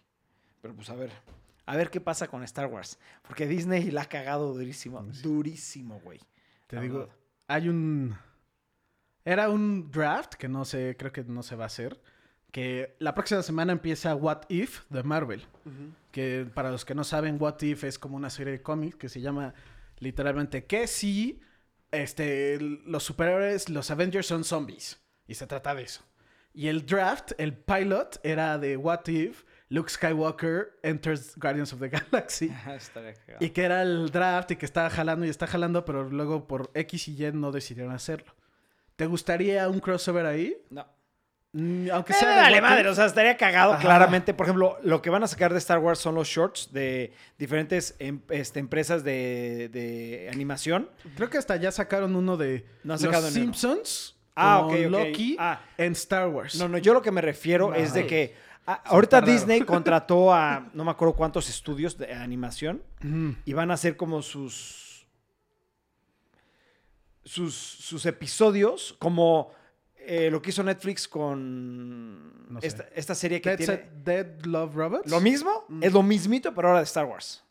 [0.60, 1.10] Pero pues a ver.
[1.66, 2.98] A ver qué pasa con Star Wars.
[3.22, 5.02] Porque Disney la ha cagado durísimo.
[5.22, 6.20] Durísimo, güey.
[6.66, 7.14] Te La digo, verdad.
[7.48, 8.16] hay un.
[9.24, 12.00] Era un draft que no sé, creo que no se va a hacer.
[12.50, 15.44] Que la próxima semana empieza What If de Marvel.
[16.10, 19.08] Que para los que no saben, What If es como una serie de cómics que
[19.08, 19.54] se llama
[19.98, 21.40] literalmente ¿Qué si
[21.92, 24.98] este, los superhéroes, los Avengers son zombies?
[25.28, 26.02] Y se trata de eso.
[26.52, 31.88] Y el draft, el pilot, era de What If Luke Skywalker enters Guardians of the
[32.10, 32.52] Galaxy.
[32.76, 33.44] Estaría cagado.
[33.44, 36.70] Y que era el draft y que estaba jalando y está jalando, pero luego por
[36.74, 38.34] X y Y no decidieron hacerlo.
[38.96, 40.56] ¿Te gustaría un crossover ahí?
[40.70, 40.86] No.
[41.52, 42.88] Mm, Aunque Eh, sea de madre.
[42.88, 43.80] O sea, estaría cagado, Ajá.
[43.82, 44.34] claramente.
[44.34, 47.96] Por ejemplo, lo que van a sacar de Star Wars son los shorts de diferentes
[47.98, 50.90] em- este, empresas de, de animación.
[51.16, 54.90] Creo que hasta ya sacaron uno de No los sacado Simpsons Ah, con ok, ok.
[54.90, 55.60] Loki Ah.
[55.76, 56.56] en Star Wars.
[56.56, 58.34] No, no, yo lo que me refiero es de que
[58.66, 59.20] ah, ahorita.
[59.20, 62.82] Disney contrató a no me acuerdo cuántos estudios de animación
[63.44, 65.06] y van a hacer como sus
[67.24, 69.52] sus, sus episodios como
[69.96, 72.66] eh, lo que hizo Netflix con No sé.
[72.66, 75.10] esta, esta serie que Dead, tiene Dead Love Robots.
[75.10, 75.82] lo mismo Mm.
[75.84, 77.44] es lo mismito pero ahora de Star Wars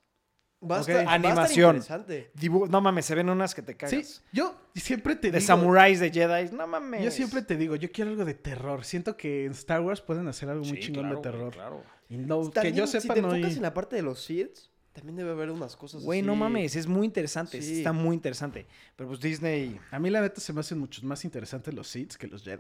[0.62, 1.76] Va a estar- va a estar Animación.
[1.78, 2.32] interesante.
[2.36, 5.48] Dibu- no mames se ven unas que te Sí, cagas yo siempre te de digo.
[5.48, 8.84] samuráis de Jedi no mames Yo siempre te digo, yo quiero algo de terror.
[8.84, 11.54] Siento que en Star Wars pueden hacer algo muy chingón claro, de terror.
[11.54, 11.84] claro.
[12.10, 13.36] Y no, que yo si sepa, te no hay...
[13.38, 16.28] enfocas en la parte de los seeds, también debe haber unas cosas Güey, así.
[16.28, 17.78] no mames, es muy interesante, Sí.
[17.78, 18.66] está muy interesante.
[18.98, 19.80] Pero pues Disney...
[19.92, 22.58] A mí la neta se me hacen muchos más interesantes los Sith que los Jedi.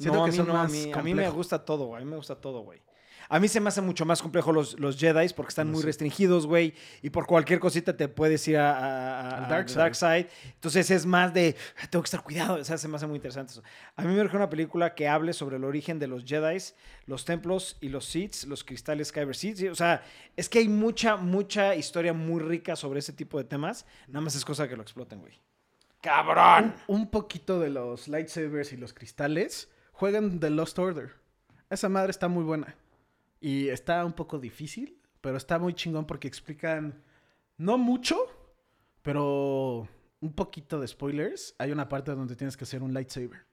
[0.00, 2.16] no, a mí no, a mí, a mí me gusta todo, güey, a mí me
[2.16, 2.80] gusta todo, güey.
[3.30, 5.82] A mí se me hace mucho más complejo los, los Jedi porque están No muy
[5.82, 5.86] sé.
[5.88, 6.74] restringidos, güey.
[7.02, 9.78] Y por cualquier cosita te puedes ir a, a- a- Al a dark side.
[9.78, 10.28] dark side.
[10.54, 12.54] Entonces es más de, "Ah, tengo que estar cuidado.
[12.60, 13.62] O sea, se me hace muy interesante eso.
[13.96, 16.58] A mí me urge una película que hable sobre el origen de los Jedi,
[17.06, 19.68] los templos y los Sith, los cristales Kyber Sith.
[19.70, 20.02] O sea,
[20.36, 23.84] es que hay mucha, mucha historia muy rica sobre ese tipo de temas.
[24.06, 25.34] Nada más es cosa que lo exploten, güey.
[26.00, 26.74] ¡Cabrón!
[26.86, 31.12] Un, un poquito de los lightsabers y los cristales juegan The Lost Order.
[31.70, 32.74] Esa madre está muy buena.
[33.40, 37.02] Y está un poco difícil, pero está muy chingón porque explican
[37.56, 38.16] no mucho,
[39.02, 39.88] pero
[40.20, 41.54] un poquito de spoilers.
[41.58, 43.46] Hay una parte donde tienes que hacer un lightsaber.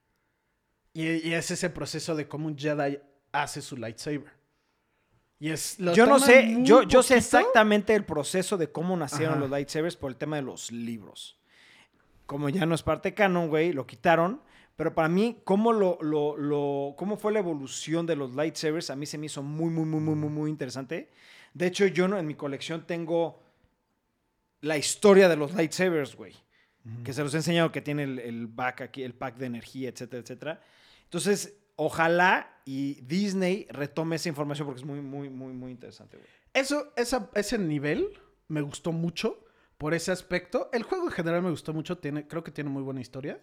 [0.93, 2.99] Y, y es ese proceso de cómo un Jedi
[3.31, 4.31] hace su lightsaber.
[5.37, 9.41] Y es, Yo no sé, yo, yo sé exactamente el proceso de cómo nacieron Ajá.
[9.41, 11.37] los lightsabers por el tema de los libros.
[12.25, 14.41] Como ya no es parte canon, güey, lo quitaron.
[14.75, 18.95] Pero para mí, cómo, lo, lo, lo- cómo fue la evolución de los lightsabers, a
[18.95, 21.09] mí se me hizo muy, muy, muy, muy, muy, muy interesante.
[21.53, 23.41] De hecho, yo no, en mi colección tengo
[24.61, 26.33] la historia de los lightsabers, güey.
[27.03, 29.89] Que se los he enseñado que tiene el, el back aquí, el pack de energía,
[29.89, 30.61] etcétera, etcétera.
[31.05, 36.29] Entonces, ojalá y Disney retome esa información porque es muy, muy, muy, muy interesante, güey.
[36.53, 38.09] Eso, esa- ese nivel
[38.49, 39.43] me gustó mucho
[39.79, 40.69] por ese aspecto.
[40.73, 43.39] El juego en general me gustó mucho, tiene, creo que tiene muy buena historia.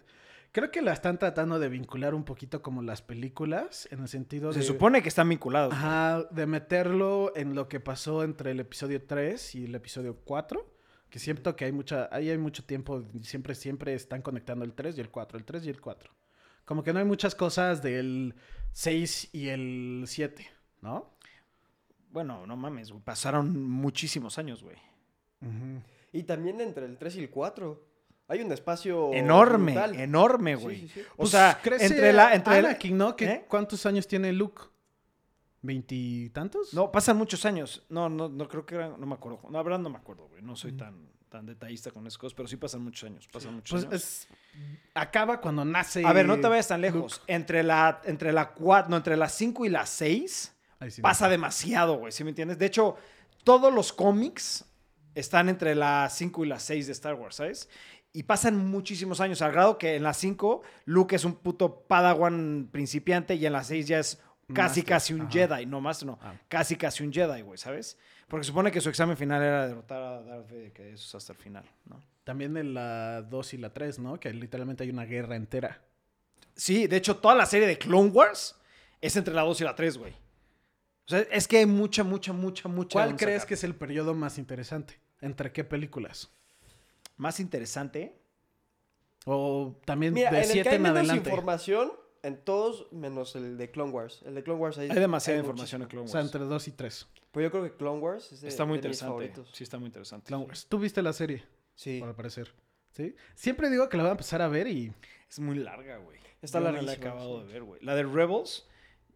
[0.53, 4.53] Creo que la están tratando de vincular un poquito como las películas, en el sentido
[4.53, 4.65] Se de...
[4.65, 5.73] supone que están vinculados.
[5.73, 10.71] Ajá, de meterlo en lo que pasó entre el episodio 3 y el episodio 4.
[11.09, 14.95] Que siento que hay mucha, ahí hay mucho tiempo, siempre, siempre están conectando el 3
[14.95, 16.11] y el 4, el 3 y el 4.
[16.65, 18.35] Como que no hay muchas cosas del
[18.73, 20.47] 6 y el 7,
[20.81, 21.17] ¿no?
[22.11, 23.01] Bueno, no mames, güey.
[23.01, 24.77] Pasaron muchísimos años, güey.
[26.11, 27.92] Y también entre el 3 y el 4.
[28.27, 29.95] Hay un espacio Enorme, brutal.
[29.99, 30.81] enorme, güey.
[30.81, 31.01] sí, sí.
[31.13, 32.33] O Pues sea, crece entre la...
[32.33, 33.15] Entre la- Anakin, ¿no?
[33.15, 33.45] ¿Qué- ¿Eh?
[33.47, 34.61] ¿Cuántos años tiene Luke?
[35.61, 36.73] ¿Veintitantos?
[36.73, 37.83] No, pasan muchos años.
[37.89, 38.99] No, no, no creo que eran...
[38.99, 39.39] No me acuerdo.
[39.43, 40.41] No, la verdad no me acuerdo, güey.
[40.41, 43.27] No soy tan, tan detallista con esas cosas, pero sí pasan muchos años.
[43.31, 44.03] Pasan muchos Pues años.
[44.03, 44.27] es...
[44.93, 46.05] Acaba cuando nace...
[46.05, 46.93] A ver, no te vayas tan Luke.
[46.93, 47.21] lejos.
[47.27, 51.25] Entre la, entre la 4, no, entre las 5 y las 6 Ahí sí, pasa
[51.25, 51.31] no.
[51.31, 52.57] demasiado, güey, ¿sí me entiendes?
[52.57, 52.97] De hecho,
[53.45, 54.65] todos los cómics
[55.15, 57.69] están entre las 5 y las 6 de Star Wars, ¿sabes?
[58.15, 62.69] Y pasan muchísimos años, al grado que en las 5 Luke es un puto padawan
[62.71, 64.21] principiante y en las 6 ya es
[64.53, 65.31] casi, Master, casi un ajá.
[65.31, 65.65] Jedi.
[65.65, 66.19] No, más no.
[66.21, 66.35] Ah.
[66.47, 67.97] Casi, casi un Jedi, güey, ¿sabes?
[68.27, 71.33] Porque supone que su examen final era derrotar a Darth Vader, que eso es hasta
[71.33, 72.01] el final, ¿no?
[72.23, 74.19] También en la 2 y la 3, ¿no?
[74.19, 75.81] Que literalmente hay una guerra entera.
[76.55, 78.55] Sí, de hecho, toda la serie de Clone Wars
[79.01, 80.13] es entre la 2 y la 3, güey.
[81.05, 82.93] O sea, es que hay mucha, mucha, mucha, mucha.
[82.93, 84.99] ¿Cuál crees que es el periodo más interesante?
[85.19, 86.31] ¿Entre qué películas?
[87.17, 88.19] Más interesante?
[89.25, 91.29] O también Mira, de en el que 7 hay en menos adelante.
[91.29, 91.93] información
[92.23, 94.21] en todos menos el de Clone Wars.
[94.25, 95.87] El de Clone Wars ahí Hay demasiada hay información en.
[95.87, 96.33] Clone O sea, Wars.
[96.33, 97.07] entre 2 y 3.
[97.31, 99.09] Pues yo creo que Clone Wars es de, Está muy de mis interesante.
[99.09, 99.49] favoritos.
[99.53, 100.27] Sí, está muy interesante.
[100.27, 100.65] Clone Wars.
[100.69, 101.43] ¿Tú viste la serie?
[101.75, 102.01] Sí.
[102.03, 102.53] Al parecer.
[102.91, 103.15] ¿Sí?
[103.33, 104.93] Siempre digo que la voy a empezar a ver y...
[105.27, 106.19] Es muy larga, güey.
[106.43, 107.47] Está no la he acabado sí.
[107.47, 107.81] de ver, güey.
[107.83, 108.67] La de Rebels,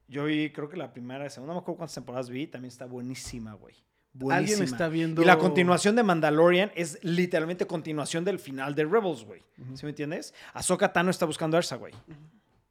[0.07, 2.69] yo vi, creo que la primera y segunda, no me acuerdo cuántas temporadas vi, también
[2.71, 3.75] está buenísima, güey.
[4.19, 4.35] Buenísima.
[4.57, 5.21] Alguien está viendo...
[5.21, 9.43] Y la continuación de Mandalorian es literalmente continuación del final de Rebels, güey.
[9.75, 10.33] ¿Sí me entiendes?
[10.53, 11.93] Ahsoka Tano está buscando a Ersa, güey.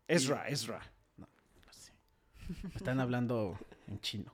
[0.09, 0.81] Ezra, Ezra.
[2.75, 4.33] Están hablando en chino.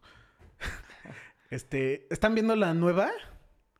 [1.50, 3.10] Este, ¿están viendo la nueva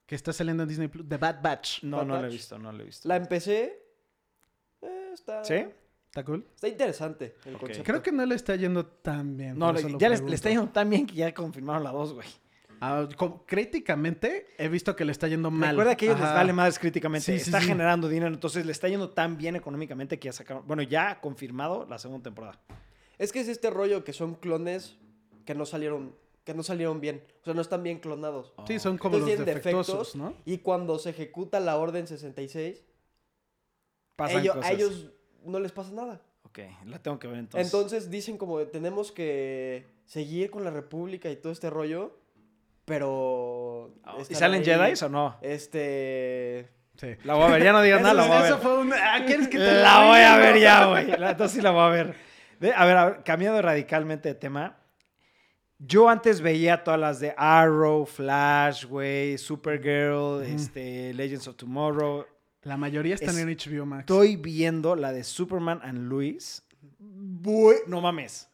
[0.05, 1.09] que está saliendo en Disney Plus?
[1.09, 1.83] The Bad Batch.
[1.85, 3.09] No, Bad no la he visto, no la he visto.
[3.09, 3.83] La empecé.
[4.83, 5.55] eh, está, ¿Sí?
[6.07, 6.47] ¿Está cool?
[6.55, 7.61] está interesante el Ok.
[7.61, 7.85] concepto.
[7.85, 9.59] Creo que no le está yendo tan bien.
[9.59, 12.29] No, le- ya le, le está yendo tan bien que ya confirmaron la 2, güey.
[12.85, 13.07] Ah,
[13.47, 15.71] críticamente he visto que le está yendo mal.
[15.71, 16.35] Recuerda que a ellos les Ajá.
[16.37, 17.25] vale madres críticamente.
[17.27, 17.69] Sí, sí, está sí.
[17.69, 20.67] generando dinero, entonces le está yendo tan bien económicamente que ya sacaron.
[20.67, 22.61] Bueno, ya confirmado la segunda temporada.
[23.19, 24.97] Es que es este rollo que son clones
[25.47, 27.23] que no salieron que no salieron bien.
[27.43, 28.53] O sea, no están bien clonados.
[28.67, 30.35] Sí, son como los Entonces tienen defectuosos, defectos ¿no?
[30.45, 32.83] y cuando se ejecuta la orden 66,
[34.17, 34.71] Pasan ellos- cosas.
[34.71, 35.07] a ellos
[35.45, 36.21] no les pasa nada.
[36.43, 37.73] Ok, la tengo que ver entonces.
[37.73, 42.19] Entonces dicen como tenemos que seguir con la república y todo este rollo,
[42.93, 43.09] pero...
[44.05, 45.39] Oh, ¿Y salen Jedi o no?
[45.41, 46.69] Este...
[46.97, 47.07] Sí.
[47.25, 48.63] La voy a ver, ya no digas nada, la voy a Eso ver.
[48.63, 48.93] fue un...
[48.93, 51.11] Ah, ¿Quieres que te La voy a ver ya, güey.
[51.11, 52.15] Entonces sí la voy a ver.
[52.61, 54.77] Ve, A ver, a ver, cambiando radicalmente de tema.
[55.79, 62.27] Yo antes veía todas las de Arrow, Flash, güey, Supergirl, este, Legends of Tomorrow.
[62.65, 63.49] La mayoría están Es- en
[63.81, 64.01] HBO Max.
[64.01, 66.63] Estoy viendo la de Superman and Luis.
[67.87, 68.49] No mames.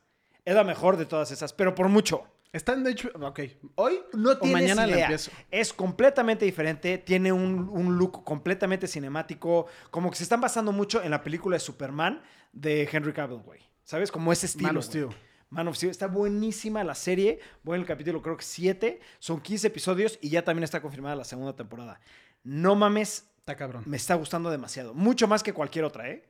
[0.45, 2.25] Es la mejor de todas esas, pero por mucho.
[2.53, 3.11] Están de hecho...
[3.21, 3.41] Ok.
[3.75, 5.05] Hoy No o tienes mañana la idea.
[5.07, 5.31] empiezo.
[5.51, 11.03] Es completamente diferente, tiene un, un look completamente cinemático, como que se están basando mucho
[11.03, 12.23] en la película de Superman
[12.53, 13.61] de Henry Cavill, güey.
[13.85, 14.11] ¿Sabes?
[14.11, 14.69] Como ese estilo.
[14.69, 14.85] Man of.
[14.85, 15.09] Steel.
[15.51, 15.91] Man of Steel.
[15.91, 17.39] Está buenísima la serie.
[17.63, 19.01] Voy en el capítulo creo que 7.
[19.19, 22.01] Son 15 episodios y ya también está confirmada la segunda temporada.
[22.45, 23.83] No mames, Está cabrón.
[23.87, 24.95] me está gustando demasiado.
[24.95, 26.25] Mucho más que cualquier otra, ¿eh?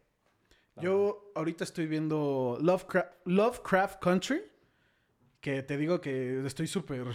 [0.81, 4.43] Yo ahorita estoy viendo Lovecraft, Lovecraft Country.
[5.41, 7.07] Que te digo que estoy súper...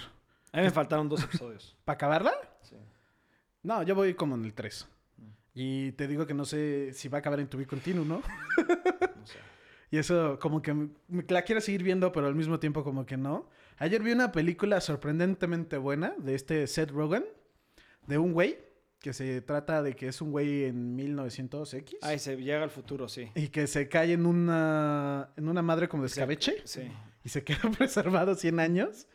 [0.52, 1.76] A mí me faltaron dos episodios.
[1.86, 2.34] ¿Para acabarla?
[2.62, 2.76] Sí.
[3.64, 4.88] No, yo voy como en el 3.
[5.56, 8.22] Y te digo que no sé si va a acabar en tu continuo, ¿no?
[9.16, 9.40] No sé.
[9.92, 10.90] Y eso como que
[11.28, 13.48] la quiero seguir viendo, pero al mismo tiempo como que no.
[13.78, 17.24] Ayer vi una película sorprendentemente buena de este Seth Rogen,
[18.08, 18.58] de un güey,
[19.04, 21.98] que se trata de que es un güey en 1900X.
[22.02, 23.30] Ay, se llega al futuro, sí.
[23.36, 26.90] Y que se cae en una, en una madre como de escabeche Sí.
[27.22, 29.08] y se queda preservado 100 años.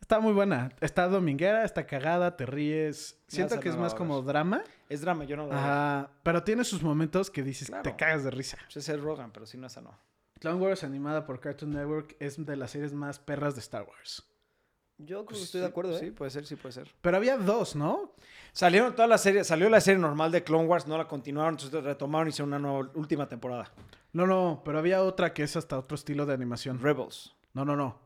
[0.00, 0.72] Está muy buena.
[0.80, 3.16] Está dominguera, está cagada, te ríes.
[3.28, 4.64] Siento que no es más como drama.
[4.88, 5.58] Es drama, yo no lo veo.
[5.58, 6.10] Ajá.
[6.24, 7.84] Pero tiene sus momentos que dices, Claro.
[7.84, 8.58] te cagas de risa.
[8.64, 9.96] Pues es el Rogan, pero si no, esa no.
[10.40, 14.24] Clone Wars animada por Cartoon Network es de las series más perras de Star Wars.
[14.98, 16.00] Yo creo Pues que estoy sí, de acuerdo, ¿eh?
[16.00, 16.92] Sí, puede ser, sí puede ser.
[17.00, 18.14] Pero había dos, ¿no?
[18.52, 21.82] Salieron todas las series, salió la serie normal de Clone Wars, no la continuaron, entonces
[21.84, 23.70] retomaron y hicieron una nueva, última temporada.
[24.12, 26.80] No, no, pero había otra que es hasta otro estilo de animación.
[26.80, 27.34] Rebels.
[27.54, 27.98] No, no, no.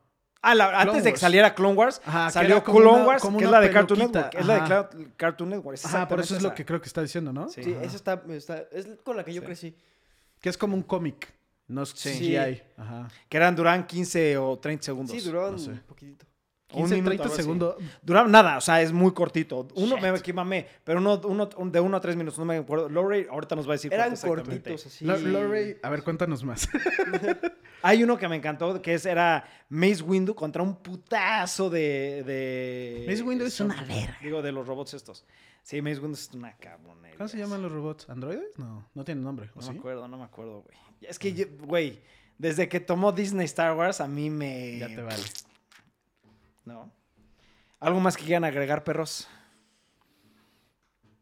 [0.45, 3.45] Ah, la- antes de que saliera Clone Wars, Ajá, salió Clone una- Wars, como que
[3.45, 4.01] es la de Cartoon.
[4.01, 4.35] Network.
[4.35, 4.61] Es la de.
[4.63, 5.75] Cla- Cartoon Network.
[5.77, 7.49] es Ajá, por eso es lo que creo que está diciendo, ¿no?
[7.49, 7.63] Sí.
[7.63, 9.47] Sí, esa está, está- Es con la que yo Sí.
[9.47, 9.77] crecí.
[10.41, 11.33] Que es como un cómic.
[11.69, 12.11] No es Sí.
[12.19, 12.61] CGI.
[12.77, 13.09] Ajá.
[13.29, 15.17] Que eran, duraban 15 o 30 segundos.
[15.17, 15.71] Sí, duraban no sé.
[15.71, 16.27] un poquitito.
[16.73, 17.43] Un 15, minuto, 30 algo así.
[17.43, 17.77] segundos.
[18.03, 19.69] Duraban nada, o sea, es muy cortito.
[19.75, 20.03] Uno Shit.
[20.03, 22.89] me equivocé, pero uno, uno un- de uno a tres minutos, no me acuerdo.
[22.89, 25.05] Lorray ahorita nos va a decir Eran cortitos así.
[25.05, 26.69] Lo- Lorray, a ver, cuéntanos más.
[27.85, 32.23] Hay uno que me encantó, que es, era Mace Windu contra un putazo de...
[32.25, 34.17] de Mace Windu es una verga.
[34.23, 35.25] Digo, de los robots estos.
[35.65, 37.17] Sí, Mace Windu es una cabronería.
[37.17, 38.09] ¿Cómo se llaman los robots?
[38.09, 38.57] ¿Androides?
[38.57, 39.51] No, no tienen nombre.
[39.55, 39.73] ¿o No sí?
[39.73, 40.77] me acuerdo, no me acuerdo, güey.
[41.03, 42.01] Es que, güey,
[42.39, 44.79] desde que tomó Disney Star Wars, a mí me...
[44.79, 45.23] Ya te vale.
[46.65, 46.93] ¿No?
[47.81, 49.29] ¿Algo más que quieran agregar, perros?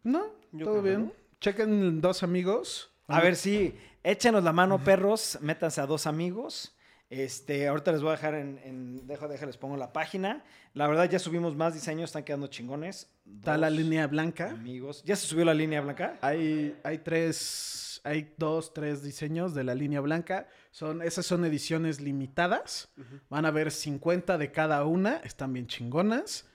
[0.03, 1.07] No, Yo todo bien.
[1.07, 1.13] no.
[1.41, 2.91] Chequen dos amigos.
[3.09, 3.75] A ver, sí,
[4.05, 6.77] échenos la mano, perros, métanse a dos amigos.
[7.09, 10.45] Este, ahorita les voy a dejar en, en dejo, deja, les pongo la página.
[10.75, 13.11] La verdad, ya subimos más diseños, están quedando chingones.
[13.27, 14.51] Está la Dos línea blanca.
[14.51, 15.03] Amigos.
[15.05, 16.19] ¿Ya se subió la línea blanca?
[16.21, 20.47] Hay, hay tres, hay dos, tres diseños de la línea blanca.
[20.71, 22.91] Son, esas son ediciones limitadas.
[23.29, 25.17] Van a ver 50 de cada una.
[25.19, 26.49] Están bien chingonas.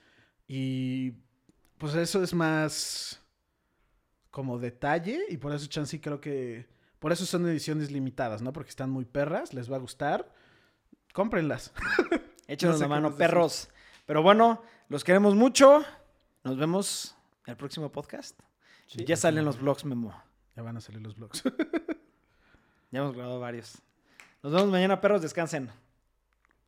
[0.48, 1.12] Y
[1.78, 3.20] pues eso es más
[4.30, 5.24] como detalle.
[5.28, 6.66] Y por eso, Chansey, creo que...
[6.98, 8.52] Por eso son ediciones limitadas, ¿no?
[8.52, 10.32] Porque están muy perras, les va a gustar.
[11.12, 11.72] Cómprenlas.
[12.48, 13.18] Échenos No sé la mano, decir.
[13.18, 13.68] perros.
[14.06, 15.84] Pero bueno, los queremos mucho.
[16.42, 18.38] Nos vemos en el próximo podcast.
[18.86, 19.04] Sí.
[19.04, 20.14] ya salen los vlogs, Memo.
[20.56, 21.42] Ya van a salir los blogs.
[22.92, 23.82] Ya hemos grabado varios.
[24.46, 25.22] Nos vemos mañana, perros.
[25.22, 25.68] Descansen.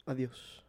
[0.04, 0.64] Adiós.